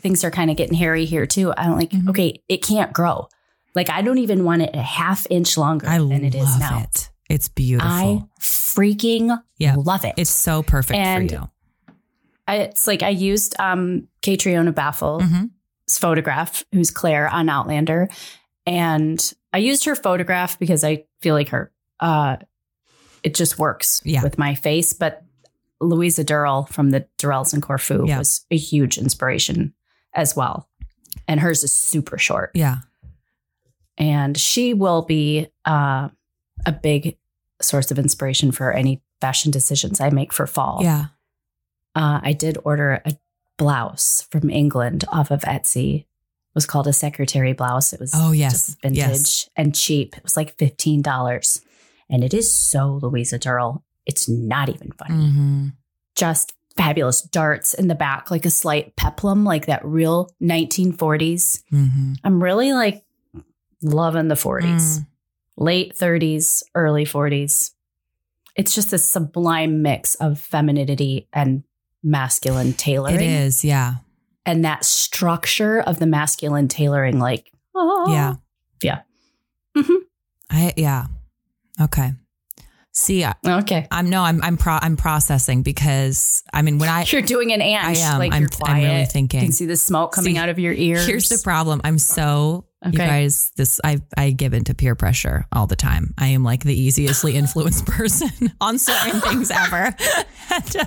[0.00, 1.52] things are kind of getting hairy here too.
[1.56, 2.08] I'm like, Mhm.
[2.10, 3.28] okay, it can't grow.
[3.74, 6.58] Like I don't even want it a half inch longer I than it is love
[6.60, 6.78] now.
[6.80, 7.10] it.
[7.28, 7.88] It's beautiful.
[7.90, 9.76] I freaking Yeah.
[9.76, 10.14] love it.
[10.16, 11.50] it's so perfect And- for you.
[12.48, 15.50] I, it's like I used um Caitríona Balfe's Mhm.
[15.88, 18.08] photograph, who's Claire on Outlander,
[18.66, 22.36] and I used her photograph because I feel like her uh
[23.22, 24.22] it just works Yeah.
[24.22, 24.92] with my face.
[24.94, 25.22] But
[25.80, 28.18] Louisa Durrell from the Durrells in Corfu Yeah.
[28.18, 29.74] was a huge inspiration
[30.14, 30.68] as well.
[31.28, 32.50] And hers is super short.
[32.54, 32.76] Yeah.
[33.98, 36.08] And she will be uh,
[36.64, 37.18] a big
[37.60, 41.06] source of inspiration for any fashion decisions I make for fall Yeah.
[41.94, 43.12] uh, I did order a
[43.58, 46.06] blouse from England off of Etsy.
[46.54, 47.92] Was called a secretary blouse.
[47.92, 48.52] It was Oh, yes.
[48.66, 49.48] just vintage Yes.
[49.56, 50.16] and cheap.
[50.16, 51.60] It was like fifteen dollars,
[52.08, 53.84] and it is so Louisa Durrell.
[54.06, 55.14] It's not even funny.
[55.30, 55.68] hmm
[56.16, 61.62] Just fabulous darts in the back, like a slight peplum, like that real 1940s.
[61.70, 63.04] hmm I'm really like
[63.82, 65.06] loving the 40s, Mm.
[65.56, 67.72] late 30s, early 40s.
[68.56, 71.62] It's just a sublime mix of femininity and
[72.02, 73.16] masculine tailoring.
[73.16, 73.64] It is.
[73.64, 73.96] Yeah.
[74.46, 78.34] And that structure of the masculine tailoring, like, oh, Yeah.
[78.82, 79.00] Yeah.
[79.76, 79.96] Mhm.
[80.50, 81.06] I, yeah.
[81.80, 82.12] Okay.
[82.92, 83.86] See, I, Okay.
[83.90, 87.62] I'm no, I'm, I'm, pro, I'm processing because I mean, when I, You're doing an
[87.62, 87.84] ant.
[87.86, 89.40] I am, Like I'm, you're I'm really thinking.
[89.40, 91.06] You can see the smoke coming See, out of your ears.
[91.06, 91.80] Here's the problem.
[91.84, 93.06] I'm so you Okay.
[93.06, 93.52] guys.
[93.56, 96.14] This I I give into peer pressure all the time.
[96.18, 98.30] I am like the easiestly influenced person
[98.60, 99.94] on certain things ever.
[100.52, 100.84] And, uh,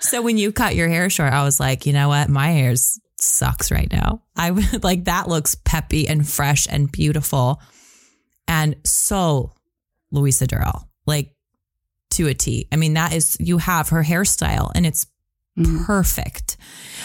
[0.00, 2.74] so when you cut your hair short, I was like, you know what, my hair
[3.20, 4.22] sucks right now.
[4.36, 7.60] I would like that looks peppy and fresh and beautiful,
[8.48, 9.52] and so
[10.10, 11.34] Louisa Durrell, like
[12.12, 12.66] to a T.
[12.72, 15.06] I mean, that is you have her hairstyle, and it's
[15.58, 15.84] Mhm.
[15.84, 16.56] perfect.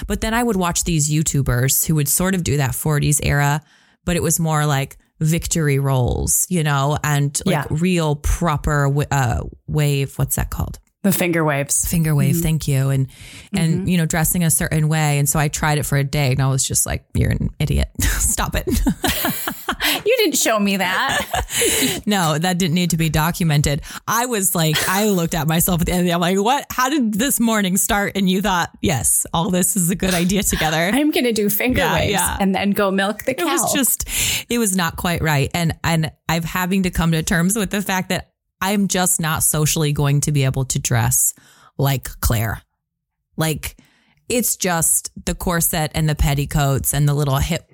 [0.07, 3.61] But then I would watch these YouTubers who would sort of do that 40s era,
[4.05, 7.77] but it was more like victory rolls, you know, and like Yeah.
[7.77, 10.17] real proper uh, wave.
[10.19, 10.79] What's that called?
[11.05, 11.85] The finger waves.
[11.87, 12.35] Finger wave.
[12.35, 12.41] Mhm.
[12.41, 12.89] Thank you.
[12.89, 13.07] And
[13.55, 15.19] and you know, dressing a certain way.
[15.19, 17.51] And so I tried it for a day, and I was just like, "You're an
[17.59, 17.89] idiot.
[18.01, 18.67] Stop it."
[20.05, 22.01] You didn't show me that.
[22.05, 23.81] no, that didn't need to be documented.
[24.07, 26.13] I was like, I looked at myself at the end of the day.
[26.13, 26.65] I'm like, what?
[26.71, 28.13] How did this morning start?
[28.15, 30.89] And you thought, yes, all this is a good idea together.
[30.91, 32.37] I'm going to do finger Yeah, waves yeah.
[32.39, 33.43] and then go milk the cow.
[33.47, 34.07] it was just,
[34.49, 35.49] it was not quite right.
[35.53, 38.31] And, and I'm having to come to terms with the fact that
[38.61, 41.33] I'm just not socially going to be able to dress
[41.77, 42.61] like Claire.
[43.37, 43.77] Like
[44.29, 47.69] it's just the corset and the petticoats and the little hip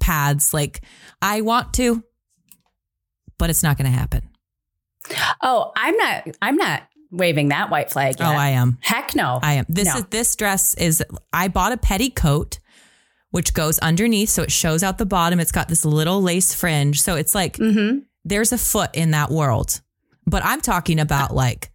[0.00, 0.52] pads.
[0.52, 0.82] Like
[1.22, 2.02] I want to,
[3.38, 4.28] but it's not going to happen.
[5.42, 6.28] oh, I'm not.
[6.42, 8.28] I'm not waving that white flag yet.
[8.28, 8.78] Oh, I am.
[8.82, 9.38] Heck no.
[9.42, 9.64] I am.
[9.68, 9.96] This No.
[9.96, 11.02] is this dress is
[11.32, 12.58] I bought a petticoat
[13.30, 15.38] which goes underneath so it shows out the bottom.
[15.40, 17.00] It's got this little lace fringe.
[17.00, 18.00] So it's like mm-hmm.
[18.24, 19.80] there's a foot in that world.
[20.28, 21.70] But I'm talking about like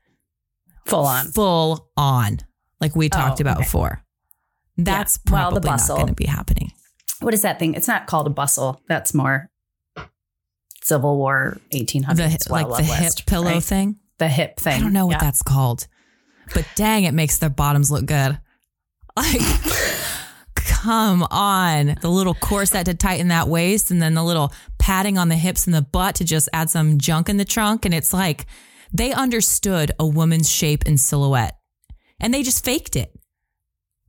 [0.85, 1.31] Full on.
[1.31, 2.39] full on,
[2.81, 3.63] like we talked Oh, about okay.
[3.63, 4.03] before.
[4.77, 5.31] That's Yeah.
[5.33, 6.71] Well, probably not going to be happening.
[7.21, 7.73] What is that thing?
[7.75, 8.81] It's not called a bustle.
[8.89, 9.49] That's more
[10.83, 13.63] Civil War, 1800s, The like the hip pillow right?
[13.63, 13.95] thing.
[14.17, 14.73] The hip thing.
[14.75, 15.19] I don't know what Yeah.
[15.19, 15.87] that's called,
[16.53, 18.39] but dang, it makes their bottoms look good.
[19.15, 19.39] Like,
[20.83, 21.95] come on.
[22.01, 25.65] The little corset to tighten that waist, and then the little padding on the hips
[25.65, 27.85] and the butt to just add some junk in the trunk.
[27.85, 28.45] And it's like,
[28.91, 31.57] They understood a woman's shape and silhouette
[32.23, 33.13] and they just faked it.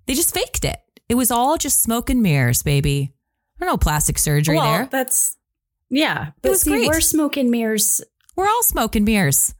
[0.07, 0.79] They just faked it.
[1.09, 3.13] It was all just smoke and mirrors, baby.
[3.57, 4.89] I don't know plastic surgery well, there.
[4.91, 5.37] that's
[5.91, 6.31] yeah.
[6.41, 6.89] But was see, great.
[6.89, 8.03] we're smoke and mirrors.
[8.37, 9.55] We're all smoke and mirrors.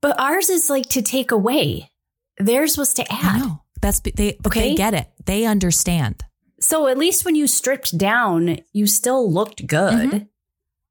[0.00, 1.90] But ours is like to take away.
[2.38, 3.58] Theirs was to add.
[3.80, 4.74] That's they they Okay.
[4.74, 5.08] get it.
[5.26, 6.22] They understand.
[6.60, 10.10] So at least when you stripped down, you still looked good.
[10.10, 10.28] Mhm.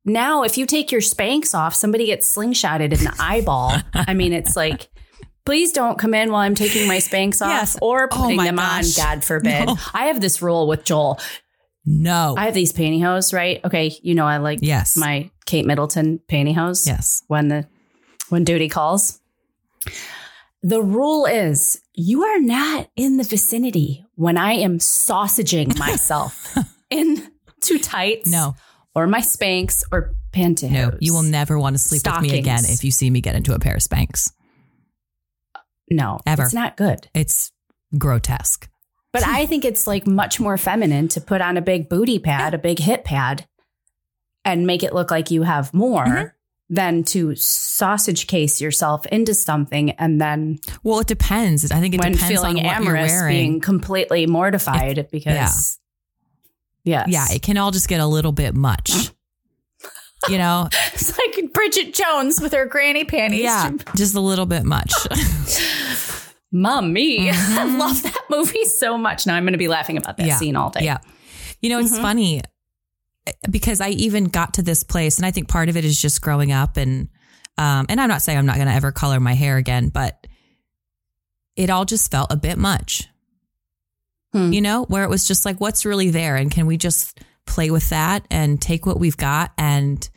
[0.06, 3.74] Now, if you take your Spanx off, somebody gets slingshotted in the eyeball.
[3.96, 4.90] I mean, it's like,
[5.46, 7.78] please don't come in while I'm taking my Spanx off Yes.
[7.82, 8.98] or Oh putting my them gosh.
[9.00, 9.66] on, God forbid.
[9.66, 9.78] No.
[9.96, 11.20] I have this rule with Joel.
[11.88, 12.36] No.
[12.38, 13.60] I have these pantyhose, right?
[13.66, 14.96] Okay, you know I like yes.
[14.96, 17.24] my Kate Middleton pantyhose yes.
[17.28, 17.68] when the
[18.30, 19.20] when duty calls.
[20.68, 26.58] The rule is you are not in the vicinity when I am sausaging myself
[26.90, 27.22] in
[27.62, 28.24] too tight.
[28.26, 28.56] No.
[28.96, 30.72] or my Spanx or pantyhose.
[30.72, 30.98] No.
[31.00, 33.54] You will never want to sleep with me again if you see me get into
[33.54, 34.32] a pair of Spanx.
[35.92, 36.44] No, Ever.
[36.44, 37.10] It's not good.
[37.14, 37.52] It's
[37.96, 38.68] grotesque.
[39.14, 42.56] But I think it's like much more feminine to put on a big booty pad,
[42.56, 43.46] a big hip pad,
[44.44, 46.32] and make it look like you have more Mhm.
[46.70, 51.72] Than to sausage case yourself into something and then Well, it depends.
[51.72, 55.80] I think it when depends feeling on what amorous you're being completely mortified because yes.
[56.84, 58.92] Yeah, it can all just get a little bit much.
[60.30, 63.42] you know, it's like Bridget Jones with her granny panties.
[63.44, 64.92] yeah, just a little bit much.
[66.52, 67.30] Mommy.
[67.32, 67.78] I Mhm.
[67.80, 69.28] love that movie so much.
[69.28, 70.38] Now I'm going to be laughing about that Yeah.
[70.38, 70.86] scene all day.
[70.86, 70.98] Yeah.
[71.62, 72.02] You know, it's Mhm.
[72.02, 72.42] funny
[73.50, 76.22] because I even got to this place, and I think part of it is just
[76.22, 77.10] growing up, and
[77.58, 80.28] um, and I'm not saying I'm not going to ever color my hair again, but
[81.56, 83.08] it all just felt a bit much.
[84.34, 84.52] Hmm.
[84.52, 87.72] You know, where it was just like, what's really there, and can we just play
[87.72, 90.08] with that and take what we've got and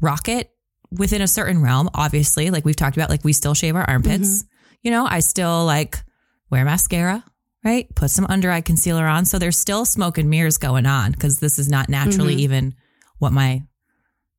[0.00, 0.50] rock it
[0.90, 1.90] within a certain realm?
[1.94, 4.44] Obviously, like we've talked about, like we still shave our armpits.
[4.82, 6.02] You know, I still like
[6.50, 7.24] wear mascara
[7.64, 7.92] right?
[7.94, 9.24] Put some under eye concealer on.
[9.24, 12.40] So there's still smoke and mirrors going on because this is not naturally Mhm.
[12.40, 12.74] even
[13.18, 13.62] what my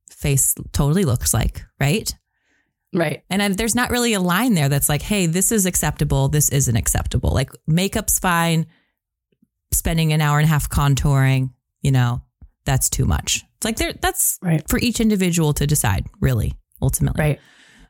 [0.10, 2.14] face totally looks like, right?
[2.94, 3.24] Right.
[3.30, 6.50] And I, there's not really a line there that's like, hey, this is acceptable, this
[6.50, 7.30] isn't acceptable.
[7.32, 8.66] Like makeup's fine,
[9.72, 11.52] spending an hour and a half contouring,
[11.82, 12.22] you know,
[12.66, 13.44] that's too much.
[13.58, 14.68] It's like there, that's Right.
[14.68, 17.22] for each individual to decide, really, ultimately.
[17.24, 17.40] Right.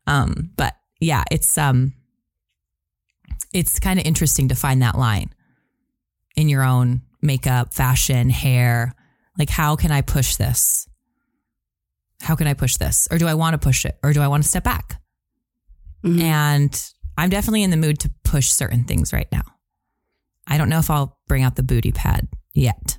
[0.08, 1.94] Um, but yeah, it's um
[3.54, 5.32] it's kind of interesting to find that line
[6.36, 8.94] in your own makeup, fashion, hair.
[9.38, 10.88] Like how can I push this?
[12.22, 13.08] How can I push this?
[13.10, 13.98] Or do I want to push it?
[14.04, 15.02] Or do I want to step back?
[16.04, 16.22] Mhm.
[16.22, 19.44] And I'm definitely in the mood to push certain things right now.
[20.48, 22.98] I don't know if I'll bring out the booty pad yet.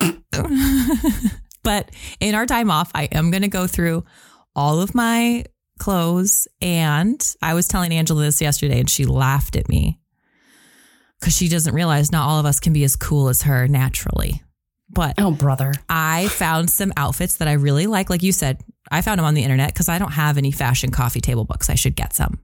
[1.62, 1.90] but
[2.20, 4.04] in our time off, I am going to go through
[4.54, 5.44] all of my
[5.78, 6.48] clothes.
[6.60, 10.00] And I was telling Angela this yesterday, and she laughed at me
[11.20, 14.42] because she doesn't realize not all of us can be as cool as her naturally.
[14.90, 15.72] But Oh, brother.
[15.88, 18.10] I found some outfits that I really like.
[18.10, 18.60] Like you said,
[18.90, 21.70] I found them on the internet because I don't have any fashion coffee table books.
[21.70, 22.40] I should get some.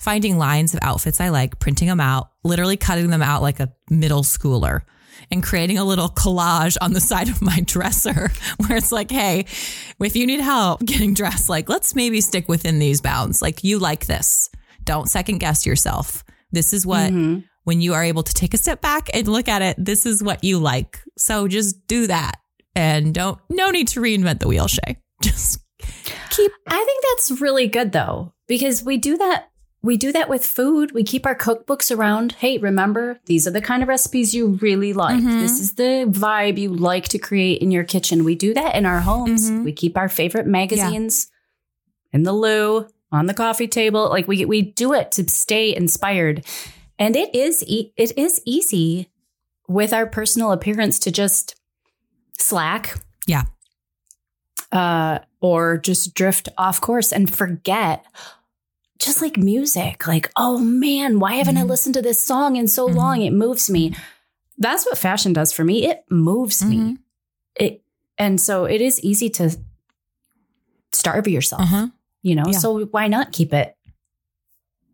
[0.00, 3.72] Finding lines of outfits I like, printing them out, literally cutting them out like a
[3.90, 4.80] middle schooler
[5.30, 9.46] and creating a little collage on the side of my dresser where it's like, hey,
[10.00, 13.40] if you need help getting dressed, like let's maybe stick within these bounds.
[13.42, 14.50] Like you like this.
[14.84, 16.24] Don't second guess yourself.
[16.52, 17.44] This is what Mhm.
[17.64, 20.22] when you are able to take a step back and look at it, this is
[20.22, 20.98] what you like.
[21.18, 22.38] So just do that
[22.74, 24.96] and don't, no need to reinvent the wheel, Shay.
[25.22, 25.60] Just
[26.30, 29.49] keep, I think that's really good though, because we do that.
[29.82, 30.92] We do that with food.
[30.92, 32.32] We keep our cookbooks around.
[32.32, 35.20] Hey, remember, these are the kind of recipes you really like.
[35.22, 35.40] Mhm.
[35.40, 38.24] This is the vibe you like to create in your kitchen.
[38.24, 39.50] We do that in our homes.
[39.50, 39.64] Mhm.
[39.64, 41.28] We keep our favorite magazines
[42.12, 44.08] in the loo, on the coffee table.
[44.10, 46.44] Like we we do it to stay inspired.
[46.98, 49.08] And it is e- it is easy
[49.66, 51.54] with our personal appearance to just
[52.38, 53.44] slack yeah.
[54.72, 58.04] uh, or just drift off course and forget.
[59.00, 61.68] Just like music, like, oh man, why haven't I Mhm.
[61.68, 62.94] listened to this song in so Mhm.
[62.94, 63.22] long?
[63.22, 63.94] It moves me.
[64.58, 65.86] That's what fashion does for me.
[65.86, 66.76] It moves me.
[66.76, 66.98] Mhm.
[67.56, 67.82] It
[68.18, 69.56] and so it is easy to
[70.92, 71.88] starve yourself, Uh-huh.
[72.22, 72.44] you know.
[72.46, 72.58] Yeah.
[72.58, 73.76] So why not keep it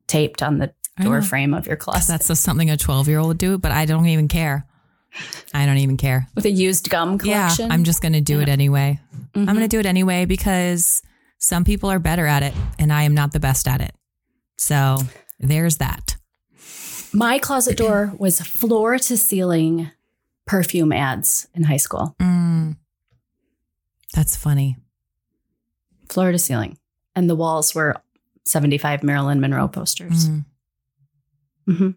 [0.06, 3.18] taped on the I door frame of your closet That's just something a 12 year
[3.18, 4.66] old would do, but I don't even care.
[5.52, 6.28] I don't even care.
[6.34, 7.66] with a used gum collection?
[7.68, 7.72] Yeah.
[7.74, 9.00] I'm just going to do it anyway.
[9.34, 11.02] I'm going to do it anyway because
[11.38, 13.94] some people are better at it and I am not the best at it.
[14.56, 14.98] So
[15.38, 16.16] there's that.
[17.12, 19.90] My closet door was floor to ceiling
[20.46, 22.14] perfume ads in high school.
[22.20, 22.76] Mm.
[24.14, 24.76] That's funny.
[26.08, 26.78] floor to ceiling.
[27.14, 27.96] And the walls were
[28.44, 30.28] 75 Marilyn Monroe posters.
[30.28, 30.44] Mm.
[31.66, 31.90] hmm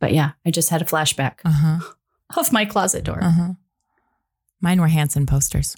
[0.00, 1.78] But yeah, I just had a flashback Uh huh.
[2.36, 3.22] of my closet door.
[3.22, 3.52] Uh huh.
[4.60, 5.76] Mine were Hanson posters.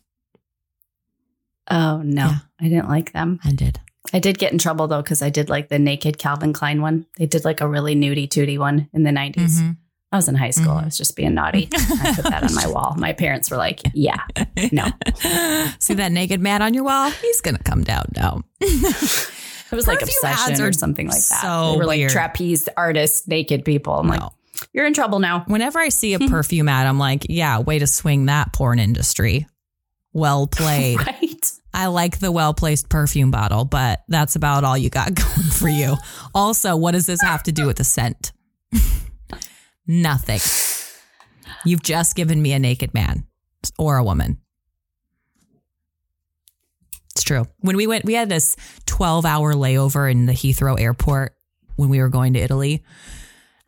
[1.71, 2.39] Oh no, Yeah.
[2.61, 3.41] I didn't like them.
[3.45, 3.81] I did.
[4.13, 7.07] I did get in trouble though because I did like the naked Calvin Klein one.
[7.19, 9.61] They did like a really nudie tootie one in the 90s.
[9.61, 9.77] Mhm.
[10.13, 10.75] I was in high school.
[10.75, 10.83] Mhm.
[10.83, 11.69] I was just being naughty.
[11.75, 12.95] I put that on my wall.
[12.97, 14.23] My parents were like, "Yeah,
[14.71, 14.87] no."
[15.81, 17.11] See that naked man on your wall?
[17.11, 18.43] He's gonna come down now.
[19.69, 21.41] It was like obsession or something like that.
[21.43, 22.13] so they were like weird.
[22.13, 23.95] trapeze artists, naked people.
[23.99, 24.23] I'm like,
[24.73, 25.43] you're in trouble now.
[25.49, 29.45] Whenever I see a perfume ad, I'm like, yeah, way to swing that porn industry.
[30.13, 31.05] Well played.
[31.05, 31.36] Right?
[31.77, 35.69] I like the well placed perfume bottle, but that's about all you got going for
[35.69, 35.97] you.
[36.35, 38.33] Also, what does this have to do with the scent?
[39.87, 40.41] Nothing.
[41.67, 43.27] You've just given me a naked man
[43.79, 44.39] or a woman.
[47.15, 47.47] It's true.
[47.61, 48.57] When we went, we had this
[48.87, 51.35] 12 hour layover in the Heathrow airport
[51.77, 52.83] when we were going to Italy.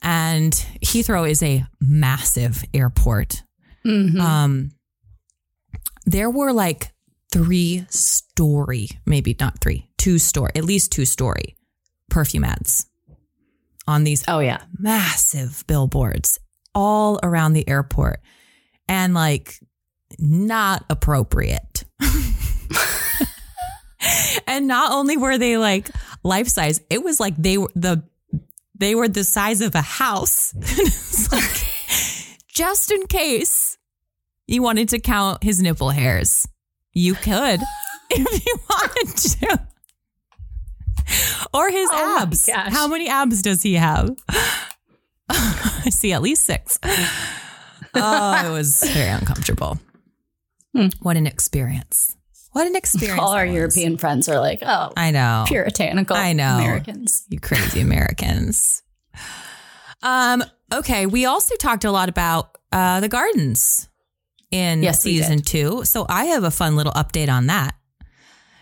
[0.01, 0.53] And
[0.83, 3.43] Heathrow is a massive airport.
[3.85, 4.19] Mhm.
[4.19, 4.71] Um,
[6.07, 6.93] there were like
[7.31, 11.57] three story, maybe not three, two story, at least two story
[12.11, 12.87] perfume ads
[13.87, 14.63] on these oh yeah.
[14.79, 16.39] massive billboards
[16.75, 18.21] all around the airport
[18.89, 19.59] and like
[20.19, 21.85] not appropriate.
[24.47, 25.91] and not only were they like
[26.23, 28.03] life size, it was like they were the
[28.75, 30.55] they were the size of a house.
[31.33, 31.67] Like,
[32.47, 33.77] just in case
[34.47, 36.49] you wanted to count his nipple hairs,
[36.99, 37.61] you could
[38.11, 39.61] if you wanted to.
[41.55, 42.51] Or his Oh abs.
[42.53, 44.17] How many abs does he have?
[45.29, 46.79] I see at least six.
[47.95, 49.79] Oh, it was very uncomfortable.
[50.75, 50.89] Hmm.
[51.01, 52.15] What an experience.
[52.53, 53.21] What an experience.
[53.21, 53.47] All our.
[53.47, 55.45] European friends are like, oh, I know.
[55.47, 56.57] puritanical I know.
[56.57, 57.25] Americans.
[57.29, 58.83] You crazy Americans.
[60.03, 61.07] Um, okay.
[61.07, 63.89] We also talked a lot about uh, the gardens
[64.51, 65.85] in Yes, season two.
[65.85, 67.75] So I have a fun little update on that.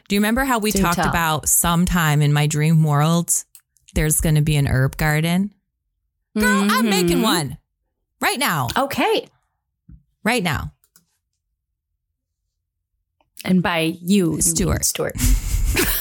[0.09, 1.09] Do you remember how we Do talked tell.
[1.09, 3.32] about sometime in my dream world,
[3.95, 5.53] there's going to be an herb garden?
[6.39, 7.57] Girl, I'm making one
[8.20, 8.68] right now.
[8.76, 9.26] Okay.
[10.22, 10.72] Right now.
[13.45, 14.72] And by you, you Stuart.
[14.74, 15.14] mean Stuart.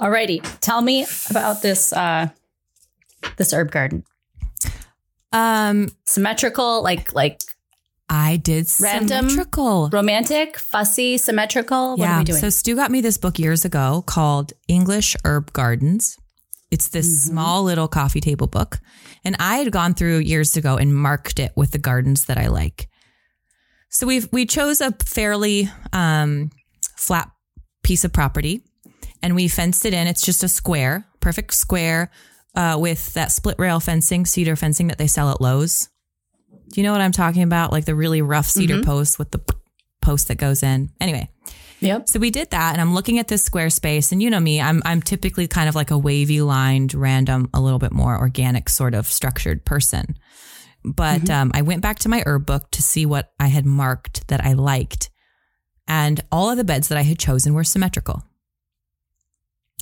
[0.00, 0.42] Alrighty.
[0.60, 2.28] Tell me about this uh
[3.36, 4.04] this herb garden.
[5.32, 7.40] Um, Symmetrical, like like
[8.08, 9.28] I did Random?
[9.28, 9.90] symmetrical.
[9.92, 11.90] romantic, fussy, symmetrical.
[11.90, 12.16] What yeah.
[12.16, 12.40] are we doing?
[12.40, 16.16] So Stu got me this book years ago called English Herb Gardens.
[16.70, 17.30] It's this Mm-hmm.
[17.32, 18.78] small little coffee table book.
[19.24, 22.46] And I had gone through years ago and marked it with the gardens that I
[22.48, 22.88] like.
[23.90, 26.50] So we've we chose a fairly um,
[26.96, 27.30] flat
[27.82, 28.62] piece of property
[29.22, 30.06] and we fenced it in.
[30.06, 32.10] It's just a square, perfect square,
[32.58, 35.88] uh, with that split rail fencing, cedar fencing that they sell at Lowe's.
[36.70, 37.72] Do you know what I'm talking about?
[37.72, 38.84] Like the really rough cedar Mhm.
[38.84, 39.40] post with the
[40.02, 40.90] post that goes in.
[41.00, 41.30] Anyway,
[41.80, 42.08] yep.
[42.08, 44.60] so we did that, and I'm looking at this square space, and you know me,
[44.60, 48.68] I'm I'm typically kind of like a wavy lined, random, a little bit more organic
[48.68, 50.16] sort of structured person.
[50.84, 54.28] But um, I went back to my herb book to see what I had marked
[54.28, 55.10] that I liked,
[55.86, 58.24] and all of the beds that I had chosen were symmetrical.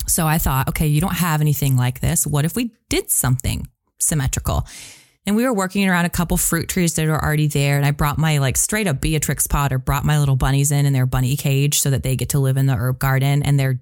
[0.05, 2.27] So I thought, okay, you don't have anything like this.
[2.27, 3.67] What if we did something
[3.99, 4.65] symmetrical?
[5.25, 7.75] And we were working around a couple fruit trees that were already there.
[7.75, 10.93] And I brought my like straight up Beatrix Potter brought my little bunnies in in
[10.93, 13.43] their bunny cage so that they get to live in the herb garden.
[13.43, 13.81] And they're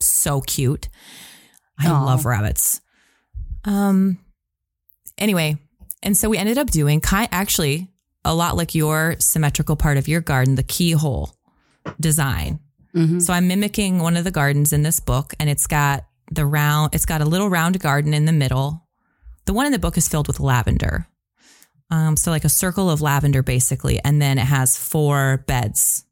[0.00, 0.88] so cute.
[1.78, 2.04] I Aw.
[2.04, 2.80] love rabbits.
[3.64, 4.18] Um,
[5.18, 5.58] anyway,
[6.02, 7.88] and so we ended up doing kind actually
[8.24, 11.36] a lot like your symmetrical part of your garden, the keyhole
[12.00, 12.60] design.
[12.98, 13.22] Mhm.
[13.22, 16.94] So I'm mimicking one of the gardens in this book, and it's got the round,
[16.94, 18.86] it's got a little round garden in the middle.
[19.46, 21.06] The one in the book is filled with lavender.
[21.90, 26.04] Um, so like a circle of lavender basically, and then it has four beds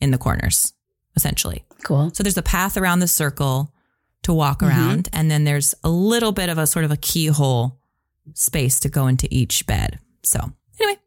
[0.00, 0.74] in the corners,
[1.16, 1.64] essentially.
[1.84, 2.10] Cool.
[2.12, 3.72] So there's a path around the circle
[4.24, 7.80] to walk around, and then there's a little bit of a sort of a keyhole
[8.34, 9.98] space to go into each bed.
[10.22, 10.98] So anyway,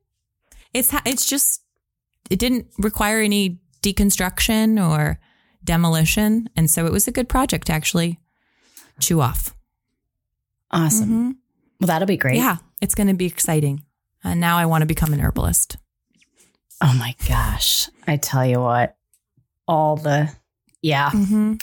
[0.73, 1.61] it's it's just
[2.31, 5.19] it didn't require any deconstruction or
[5.63, 8.19] demolition, and so it was a good project to actually
[8.99, 9.55] chew off.
[10.71, 11.09] Awesome.
[11.09, 11.35] Mhm.
[11.79, 12.37] Well, that'll be great.
[12.37, 13.83] Yeah, it's going to be exciting.
[14.23, 15.77] And now I want to become an herbalist.
[16.81, 17.89] Oh my gosh.
[18.07, 18.95] I tell you what,
[19.67, 20.29] all the,
[20.81, 21.55] yeah, Mm-hmm.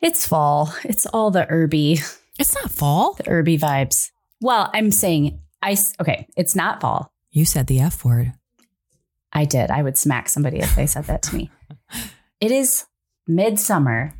[0.00, 0.74] it's fall.
[0.84, 1.98] It's all the herby,
[2.38, 3.14] It's not fall.
[3.14, 4.10] the herby vibes.
[4.40, 7.12] Well, I'm saying, I, okay, it's not fall.
[7.30, 8.32] You said the F word.
[9.32, 9.70] I did.
[9.70, 11.50] I would smack somebody if they said that to me.
[12.40, 12.84] It is
[13.26, 14.12] midsummer,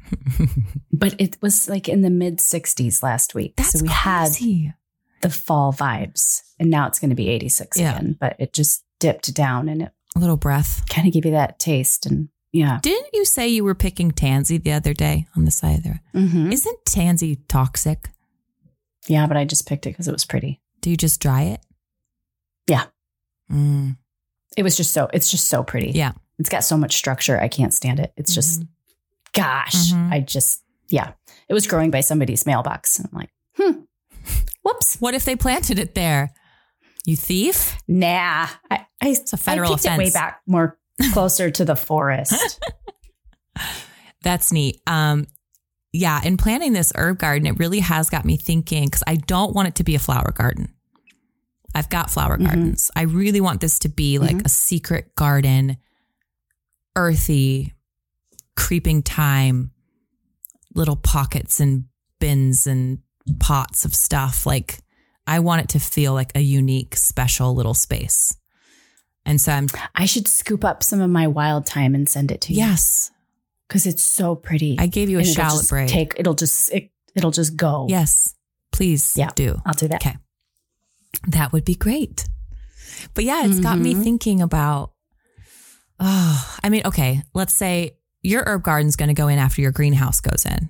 [0.93, 3.55] but it was like in the mid 60s last week.
[3.57, 4.65] That's so we crazy.
[4.67, 4.75] had
[5.21, 7.97] the fall vibes, and now it's going to be 86 Yeah.
[7.97, 10.85] again, but it just dipped down and it a little breath.
[10.89, 12.07] kind of give you that taste.
[12.07, 12.79] And yeah.
[12.83, 16.03] Didn't you say you were picking tansy the other day on the side there?
[16.15, 16.53] Mm-hmm.
[16.53, 18.11] Isn't tansy toxic?
[19.09, 20.61] Yeah, but I just picked it because it was pretty.
[20.81, 21.61] Do you just dry it?
[22.69, 22.85] Yeah.
[23.51, 23.97] Mm,
[24.57, 25.91] It was just so, it's just so pretty.
[25.93, 26.13] yeah.
[26.39, 27.39] It's got so much structure.
[27.41, 28.13] I can't stand it.
[28.17, 28.69] It's just, Mhm.
[29.33, 30.13] gosh, Mhm.
[30.13, 31.13] I just, yeah.
[31.49, 32.99] It was growing by somebody's mailbox.
[32.99, 33.81] And I'm like, hmm,
[34.63, 34.97] whoops.
[34.97, 36.33] What if they planted it there?
[37.05, 37.77] You thief?
[37.87, 38.49] Nah.
[38.71, 40.79] I, I, It's a federal I picked it way back more
[41.13, 42.61] closer to the forest.
[44.23, 44.81] That's neat.
[44.87, 45.27] Um,
[45.93, 49.55] yeah, in planning this herb garden, it really has got me thinking because I don't
[49.55, 50.73] want it to be a flower garden.
[51.75, 52.45] I've got flower Mhm.
[52.47, 52.91] gardens.
[52.95, 54.45] I really want this to be like Mhm.
[54.47, 55.77] a secret garden,
[56.97, 57.73] earthy,
[58.57, 59.71] creeping thyme,
[60.75, 61.85] little pockets and
[62.19, 62.99] bins and
[63.39, 64.47] pots of stuff.
[64.47, 64.81] Like,
[65.27, 68.35] I want it to feel like a unique, special little space.
[69.25, 72.41] And so I'm, I should scoop up some of my wild thyme and send it
[72.43, 72.59] to you.
[72.59, 73.11] yes,
[73.69, 74.77] Because it's so pretty.
[74.79, 75.89] I gave you a shallot braid.
[75.89, 77.87] Take, it'll just, it, it'll just go.
[77.89, 78.35] Yes,
[78.73, 79.31] please Yeah.
[79.35, 79.63] do.
[79.65, 80.05] I'll do that.
[80.05, 80.17] Okay.
[81.29, 82.27] That would be great.
[83.15, 84.03] But yeah, it's got me Mhm.
[84.03, 84.93] thinking about,
[86.01, 89.73] oh, I mean, okay, let's say your herb garden's going to go in after your
[89.73, 90.69] greenhouse goes in.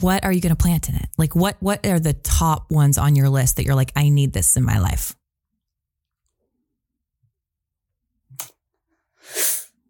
[0.00, 1.08] What are you going to plant in it?
[1.18, 4.32] Like what what are the top ones on your list that you're like I need
[4.32, 5.14] this in my life?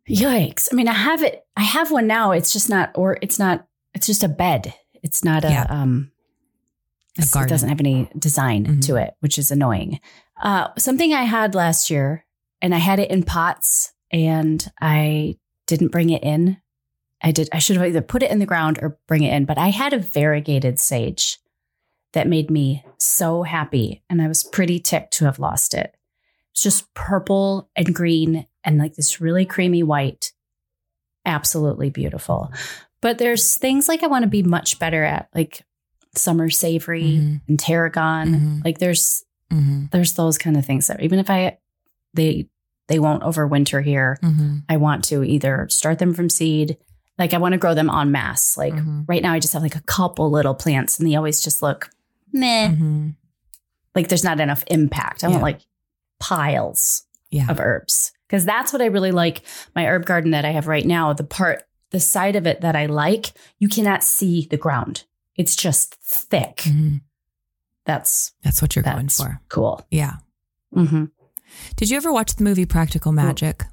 [0.09, 0.69] Yikes.
[0.71, 2.33] I mean, I have it, I have one now.
[2.33, 4.75] It's just not, or it's not, it's just a bed.
[5.03, 5.67] It's not a, Yeah.
[5.71, 6.11] um,
[7.17, 8.87] it doesn't have any design Mhm.
[8.87, 10.01] to it, which is annoying.
[10.43, 12.25] Uh, something I had last year,
[12.61, 15.37] and I had it in pots, and I
[15.67, 16.59] didn't bring it in.
[17.23, 17.49] I did.
[17.53, 19.45] I should have either put it in the ground or bring it in.
[19.45, 21.39] But I had a variegated sage
[22.13, 25.97] that made me so happy, and I was pretty ticked to have lost it.
[26.53, 30.33] It's just purple and green and like this really creamy white.
[31.27, 32.53] Absolutely beautiful.
[33.01, 35.65] But there's things like I want to be much better at, like
[36.19, 37.41] summer savory Mhm.
[37.49, 38.29] and tarragon.
[38.35, 38.65] Mhm.
[38.65, 39.87] Like there's Mm-hmm.
[39.93, 41.59] there's those kind of things that even if I
[42.15, 42.49] they
[42.89, 44.59] they won't overwinter here, Mm-hmm.
[44.69, 46.77] I want to either start them from seed.
[47.19, 48.57] Like I want to grow them en masse.
[48.57, 49.05] Like Mhm.
[49.09, 51.91] right now I just have like a couple little plants and they always just look
[52.33, 52.69] meh.
[52.69, 53.11] Mm-hmm.
[53.95, 55.23] Like there's not enough impact.
[55.23, 55.33] I Yeah.
[55.33, 55.61] want like
[56.21, 57.47] piles Yeah.
[57.51, 58.13] of herbs.
[58.29, 59.43] Because that's what I really like.
[59.77, 62.75] My herb garden that I have right now, the part, the side of it that
[62.75, 65.05] I like, you cannot see the ground.
[65.37, 66.59] It's just thick.
[66.65, 67.01] Mhm.
[67.85, 69.41] That's That's what you're going for.
[69.49, 69.85] cool.
[69.91, 70.17] Yeah.
[70.73, 71.05] hmm
[71.77, 73.65] Did you ever watch the movie Practical Magic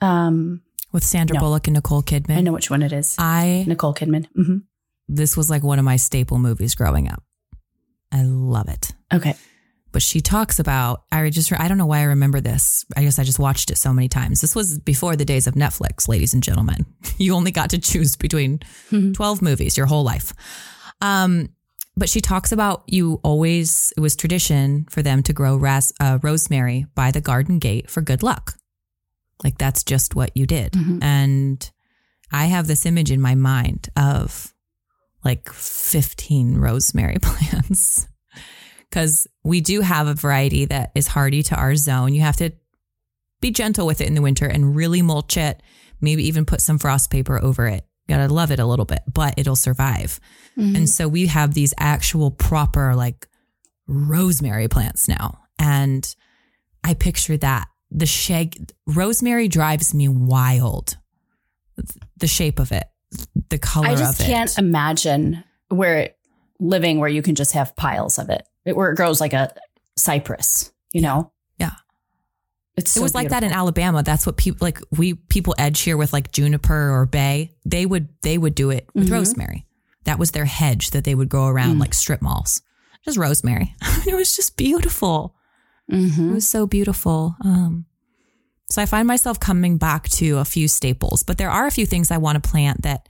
[0.00, 0.62] Um,
[0.92, 1.40] with Sandra No.
[1.40, 2.36] Bullock and Nicole Kidman?
[2.36, 3.16] I know which one it is.
[3.18, 4.26] I Nicole Kidman.
[4.34, 4.58] hmm
[5.10, 7.22] this was like one of my staple movies growing up.
[8.12, 8.92] I love it.
[9.12, 9.34] Okay.
[9.98, 12.84] But she talks about I just I don't know why I remember this.
[12.96, 14.40] I guess I just watched it so many times.
[14.40, 16.86] This was before the days of Netflix, ladies and gentlemen.
[17.18, 18.60] You only got to choose between
[18.92, 19.12] Mhm.
[19.12, 20.32] 12 movies your whole life.
[21.00, 21.48] Um
[21.96, 26.20] but she talks about you always it was tradition for them to grow ras, uh,
[26.22, 28.54] rosemary by the garden gate for good luck.
[29.42, 30.74] Like that's just what you did.
[30.74, 31.02] Mhm.
[31.02, 31.70] And
[32.30, 34.54] I have this image in my mind of
[35.24, 38.06] like 15 rosemary plants
[38.90, 42.14] because we do have a variety that is hardy to our zone.
[42.14, 42.52] You have to
[43.40, 45.62] be gentle with it in the winter and really mulch it,
[46.00, 47.86] maybe even put some frost paper over it.
[48.06, 50.18] You gotta love it a little bit, but it'll survive.
[50.56, 50.76] Mhm.
[50.76, 53.28] And so we have these actual proper like
[53.86, 55.38] rosemary plants now.
[55.58, 56.14] And
[56.82, 57.68] I picture that.
[57.90, 60.96] The shag rosemary drives me wild.
[62.16, 62.84] The shape of it,
[63.50, 66.10] the color I just can't imagine where
[66.58, 69.52] living where you can just have piles of it, it where it grows like a
[69.96, 71.32] cypress, you know?
[71.58, 71.72] Yeah.
[72.76, 73.50] It's it so was like that in.
[73.52, 74.02] Alabama.
[74.02, 77.56] That's what people like we people edge here with like juniper or bay.
[77.64, 79.12] They would they would do it with Mhm.
[79.12, 79.66] rosemary.
[80.04, 81.80] That was their hedge that they would go around Mm.
[81.80, 82.62] like strip malls.
[83.04, 83.74] Just rosemary.
[84.06, 85.34] it was just beautiful.
[85.88, 86.34] It Mhm.
[86.34, 87.34] was so beautiful.
[87.44, 87.86] Um,
[88.70, 91.86] so I find myself coming back to a few staples, but there are a few
[91.86, 93.08] things I want to plant that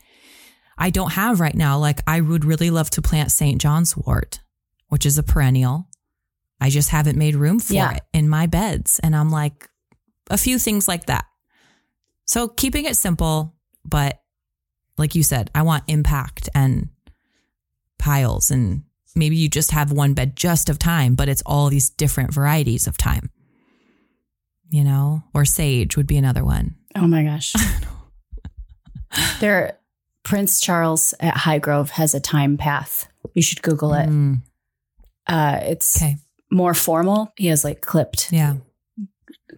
[0.78, 1.76] I don't have right now.
[1.78, 3.60] Like I would really love to plant St.
[3.60, 4.38] John's wort,
[4.88, 5.88] which is a perennial.
[6.60, 7.92] I just haven't made room for Yeah.
[7.96, 8.98] it in my beds.
[9.02, 9.68] And I'm like,
[10.30, 11.24] a few things like that.
[12.26, 14.20] So keeping it simple, but
[14.98, 16.88] like you said, I want impact and
[17.98, 18.82] piles and
[19.14, 22.86] maybe you just have one bed just of thyme, but it's all these different varieties
[22.86, 23.30] of thyme.
[24.70, 26.74] you know, or sage would be another one.
[26.94, 27.54] Oh my gosh.
[29.40, 29.78] there,
[30.24, 33.08] Prince Charles at Highgrove has a thyme path.
[33.34, 34.08] You should Google it.
[34.08, 34.42] Mm,
[35.28, 36.16] Uh, it's okay.
[36.50, 37.32] more formal.
[37.36, 38.56] He has like clipped, Yeah.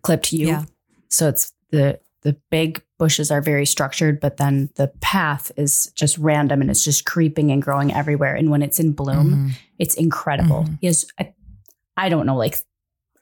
[0.03, 0.49] clipped you.
[0.49, 0.65] Yeah.
[1.09, 6.19] So it's the the big bushes are very structured, but then the path is just
[6.19, 8.35] random and it's just creeping and growing everywhere.
[8.35, 9.53] And when it's in bloom, Mhm.
[9.79, 10.65] it's incredible.
[10.65, 10.79] Mhm.
[10.83, 11.33] He has, I,
[11.97, 12.59] I don't know, like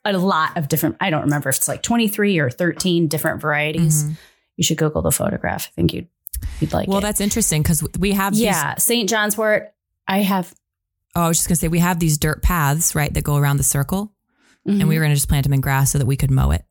[0.03, 0.97] a lot of different.
[0.99, 4.03] I don't remember if it's like twenty three or thirteen different varieties.
[4.03, 4.17] Mhm.
[4.57, 5.67] You should Google the photograph.
[5.67, 6.07] I think you'd
[6.59, 7.01] you'd like Well, it.
[7.01, 9.07] that's interesting because we have these yeah, St.
[9.09, 9.73] John's Wort.
[10.07, 10.53] I have,
[11.15, 13.57] Oh, I was just gonna say we have these dirt paths, right, that go around
[13.57, 14.13] the circle,
[14.65, 14.97] and we Mhm.
[14.97, 16.63] were gonna just plant them in grass so that we could mow it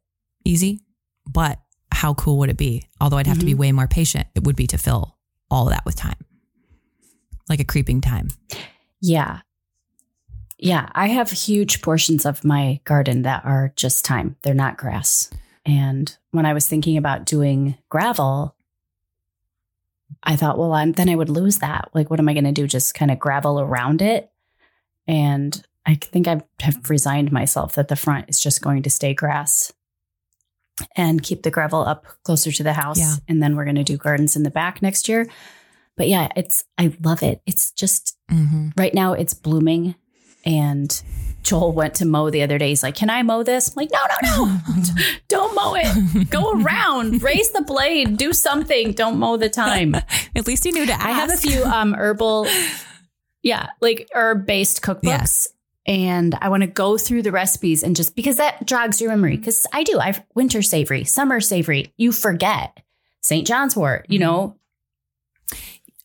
[0.45, 0.81] easy.
[1.27, 1.61] But
[1.91, 2.85] how cool would it be?
[3.01, 3.61] Although I'd have to be Mm-hmm.
[3.61, 4.29] way more patient.
[4.35, 5.17] It would be to fill
[5.51, 6.15] all of that with thyme,
[7.49, 8.29] like a creeping thyme.
[9.01, 9.41] Yeah.
[10.59, 10.89] Yeah.
[10.95, 15.31] I have huge portions of my garden that are just thyme, They're not grass.
[15.65, 18.55] And when I was thinking about doing gravel,
[20.23, 21.91] I thought, well, I'm, then I would lose that.
[21.95, 22.67] Like, what am I going to do?
[22.67, 24.31] Just kind of gravel around it.
[25.07, 29.15] And I think I have resigned myself that the front is just going to stay
[29.15, 29.73] grass
[30.97, 32.99] and keep the gravel up closer to the house.
[32.99, 33.15] Yeah.
[33.29, 35.27] And then we're going to do gardens in the back next year.
[35.97, 37.41] But yeah, it's, I love it.
[37.47, 38.69] It's just, Mm-hmm.
[38.77, 39.95] right now it's blooming
[40.45, 41.03] and
[41.49, 42.69] Joel went to mow the other day.
[42.69, 43.69] He's like, Can I mow this?
[43.69, 44.85] I'm like, No, no, no.
[45.29, 46.29] Don't mow it.
[46.31, 48.93] Go around, raise the blade, do something.
[48.93, 49.95] Don't mow the thyme.
[50.37, 51.07] At least you knew to ask.
[51.07, 52.47] I have a few um herbal,
[53.43, 55.05] yeah, like herb based cookbooks.
[55.05, 55.49] Yes.
[55.87, 59.39] And I want to go through the recipes and just because that jogs your memory.
[59.39, 59.99] Because I do.
[59.99, 61.95] I've winter savory, summer savory.
[61.97, 62.79] You forget
[63.23, 63.47] St.
[63.47, 64.57] John's wort, you know.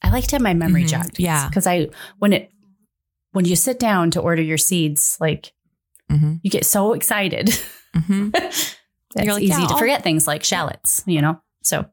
[0.02, 0.88] I like to have my memory Mhm.
[0.90, 1.20] jogged.
[1.20, 1.50] Yeah.
[1.50, 1.90] Because I
[2.20, 2.53] when it
[3.34, 5.52] when you sit down to order your seeds, like
[6.12, 6.34] Mm-hmm.
[6.44, 7.48] you get so excited.
[7.96, 8.30] Mm-hmm.
[9.16, 11.40] It's You're like, easy yeah, to I'll- forget things like shallots, you know.
[11.62, 11.86] So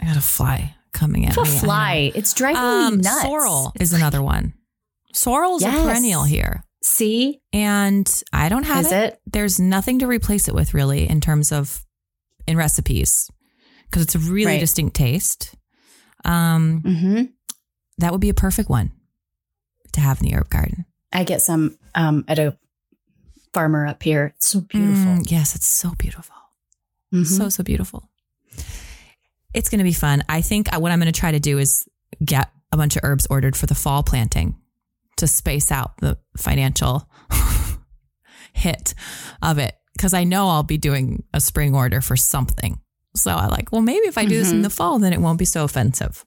[0.00, 1.48] I got a fly coming at a me.
[1.48, 2.12] I fly.
[2.14, 3.22] It's driving Um, me nuts.
[3.22, 4.52] sorrel is another one.
[5.12, 5.78] Sorrel's Yes.
[5.78, 6.64] a perennial here.
[6.82, 9.12] See, And I don't have is it.
[9.14, 9.20] it?
[9.26, 11.84] There's nothing to replace it with really in terms of
[12.48, 13.30] in recipes
[13.88, 14.60] because it's a really Right.
[14.60, 15.54] distinct taste.
[16.24, 17.22] Um, Mm-hmm.
[17.98, 18.90] that would be a perfect one
[19.96, 20.84] to have in the herb garden.
[21.12, 22.56] I get some um, at a
[23.52, 24.32] farmer up here.
[24.36, 25.12] It's so beautiful.
[25.12, 26.36] Mm, yes, it's so beautiful.
[27.12, 27.26] Mhm.
[27.26, 28.08] So, so beautiful.
[29.54, 30.22] It's going to be fun.
[30.28, 31.86] I think what I'm going to try to do is
[32.24, 34.56] get a bunch of herbs ordered for the fall planting
[35.16, 37.08] to space out the financial
[38.52, 38.94] hit
[39.42, 39.74] of it.
[39.98, 42.78] Cause I know I'll be doing a spring order for something.
[43.14, 44.64] So I like, well, maybe if I do this in Mhm.
[44.64, 46.26] the fall, then it won't be so offensive.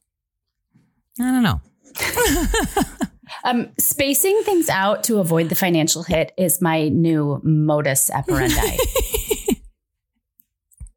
[1.20, 1.62] I don't know.
[3.44, 8.78] Um, spacing things out to avoid the financial hit is my new modus operandi.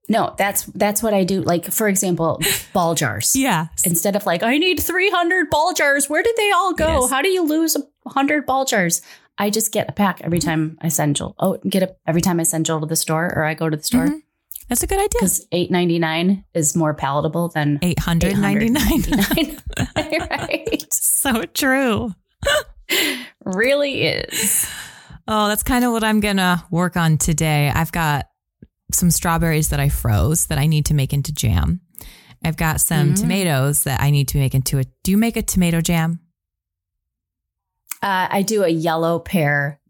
[0.08, 1.42] no, that's that's what I do.
[1.42, 2.40] Like for example,
[2.72, 3.34] ball jars.
[3.36, 3.68] Yeah.
[3.84, 6.10] Instead of like, I need 300 ball jars.
[6.10, 7.02] Where did they all go?
[7.02, 7.10] Yes.
[7.10, 9.00] How do you lose 100 ball jars?
[9.38, 11.34] I just get a pack every time I send Joel.
[11.38, 13.76] Oh, get a every time I send Joel to the store or I go to
[13.76, 14.22] the store Mhm.
[14.68, 15.08] That's a good idea.
[15.20, 18.76] because eight ninety nine is more palatable than 899.
[18.76, 19.58] 899.
[20.30, 20.92] right?
[20.92, 22.12] so true.
[23.44, 24.68] Really is.
[25.26, 27.70] Oh, that's kind of what I'm going to work on today.
[27.74, 28.26] I've got
[28.92, 31.80] some strawberries that I froze that I need to make into jam.
[32.44, 33.20] I've got some Mm.
[33.20, 34.84] tomatoes that I need to make into a.
[35.04, 36.20] Do you make a tomato jam?
[38.02, 39.80] Uh, I do a yellow pear,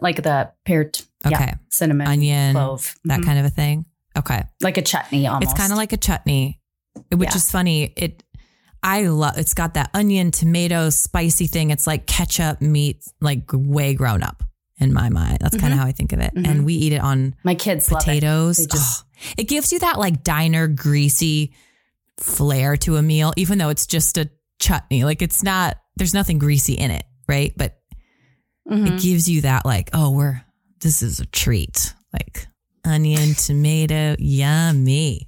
[0.00, 1.54] like the pear, t- yeah, Okay.
[1.70, 3.24] cinnamon, Onion, clove, that Mhm.
[3.24, 3.84] kind of a thing.
[4.16, 4.42] Okay.
[4.62, 5.44] like a chutney almost.
[5.52, 6.60] It's kind of like a chutney,
[7.12, 7.36] which Yeah.
[7.36, 7.92] is funny.
[7.96, 8.24] It,
[8.82, 9.36] I love.
[9.38, 11.70] It's got that onion, tomato, spicy thing.
[11.70, 14.42] It's like ketchup meat, like way grown up
[14.78, 15.38] in my mind.
[15.40, 16.32] That's kind of how I think of it.
[16.34, 16.46] Mhm.
[16.48, 18.04] And we eat it on my kids love it.
[18.04, 18.66] potatoes.
[18.66, 21.52] Just- Oh, it gives you that like diner greasy
[22.18, 25.04] flair to a meal, even though it's just a chutney.
[25.04, 25.76] Like it's not.
[25.96, 27.52] There's nothing greasy in it, right?
[27.56, 27.80] But
[28.70, 28.86] Mhm.
[28.96, 30.42] it gives you that like, oh, we're
[30.80, 31.94] this is a treat.
[32.12, 32.46] Like
[32.84, 35.27] onion, tomato, yummy.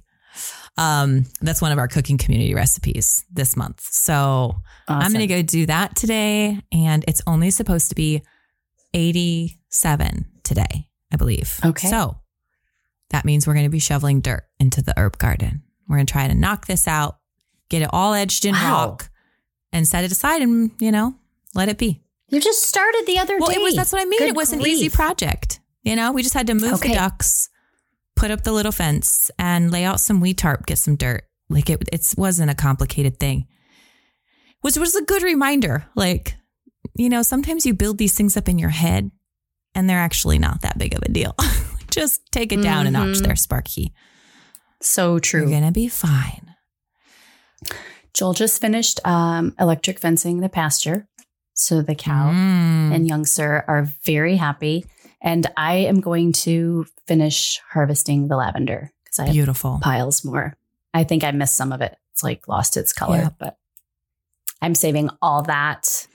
[0.81, 3.81] Um, that's one of our cooking community recipes this month.
[3.81, 4.55] So
[4.87, 8.23] I'm gonna go do that today, and it's only supposed to be
[8.93, 11.59] 87 today, I believe.
[11.63, 11.87] Okay.
[11.87, 12.17] So
[13.09, 15.63] that means we're gonna be shoveling dirt into the herb garden.
[15.87, 17.17] We're gonna try to knock this out,
[17.69, 18.71] get it all edged in Wow.
[18.87, 19.09] rock,
[19.71, 21.15] and set it aside, and you know,
[21.53, 22.01] let it be.
[22.29, 23.55] You just started the other Well, day.
[23.55, 24.19] it was that's what I mean.
[24.19, 25.59] Good it was an easy project.
[25.83, 26.89] You know, we just had to move Okay.
[26.89, 27.49] the ducks,
[28.15, 31.23] put up the little fence, and lay out some weed tarp, get some dirt.
[31.49, 33.47] Like it, it wasn't a complicated thing.
[34.61, 35.85] Which was a good reminder.
[35.95, 36.35] Like,
[36.95, 39.11] you know, sometimes you build these things up in your head,
[39.75, 41.35] and they're actually not that big of a deal.
[41.91, 43.93] Just take it down a notch there, Sparky.
[44.81, 45.49] So You're true.
[45.49, 46.55] going to be fine.
[48.13, 51.07] Joel just finished um, electric fencing the pasture.
[51.53, 52.93] So the cow Mm.
[52.95, 54.85] and young sir are very happy.
[55.21, 59.79] And I am going to finish harvesting the lavender because I have Beautiful.
[59.81, 60.55] piles more.
[60.93, 61.95] I think I missed some of it.
[62.11, 63.29] It's like lost its color, Yeah.
[63.39, 63.57] but
[64.61, 66.07] I'm saving all that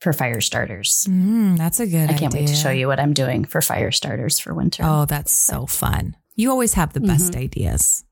[0.00, 1.06] for fire starters.
[1.10, 3.90] Mm, that's a good I can't wait to show you what I'm doing for fire
[3.90, 4.84] starters for winter.
[4.86, 6.16] Oh, that's so fun.
[6.36, 8.04] You always have the best ideas.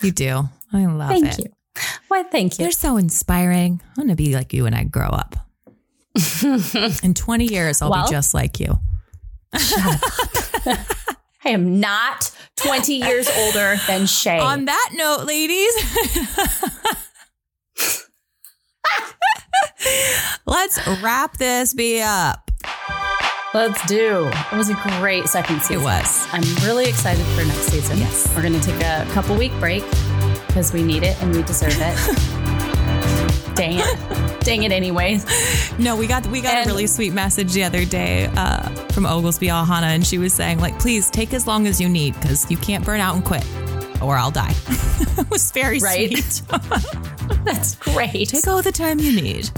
[0.00, 0.48] You do.
[0.72, 1.34] I love thank it.
[1.34, 1.52] Thank you.
[2.08, 2.64] Why, thank you.
[2.64, 3.80] You're so inspiring.
[3.98, 5.34] I'm to be like you when I grow up.
[7.02, 8.78] In 20 years, I'll Well- be just like you.
[11.44, 14.38] I am not 20 years older than Shay.
[14.38, 15.72] On that note, ladies,
[20.46, 22.50] let's wrap this be up.
[23.54, 24.30] Let's do.
[24.52, 25.80] It was a great second season.
[25.80, 26.28] It was.
[26.32, 27.96] I'm really excited for next season.
[27.96, 28.30] Yes.
[28.36, 29.82] We're going to take a couple week break
[30.46, 33.52] because we need it and we deserve it.
[33.54, 34.27] Dang it.
[34.40, 35.24] Dang it, anyways.
[35.78, 39.04] No, we got we got And- a really sweet message the other day uh, from
[39.06, 42.50] Oglesby Alhana, and she was saying like, please take as long as you need because
[42.50, 43.44] you can't burn out and quit,
[44.00, 44.54] or I'll die.
[44.68, 46.16] it was very Right?
[46.16, 46.42] sweet.
[47.44, 48.28] That's great.
[48.28, 49.50] Take all the time you need.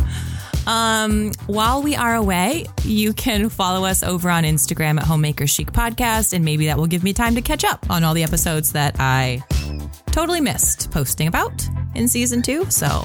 [0.66, 5.72] Um, while we are away, you can follow us over on Instagram at Homemaker Chic
[5.72, 8.72] Podcast, and maybe that will give me time to catch up on all the episodes
[8.72, 9.42] that I
[10.12, 12.64] totally missed posting about in season two.
[12.70, 13.02] So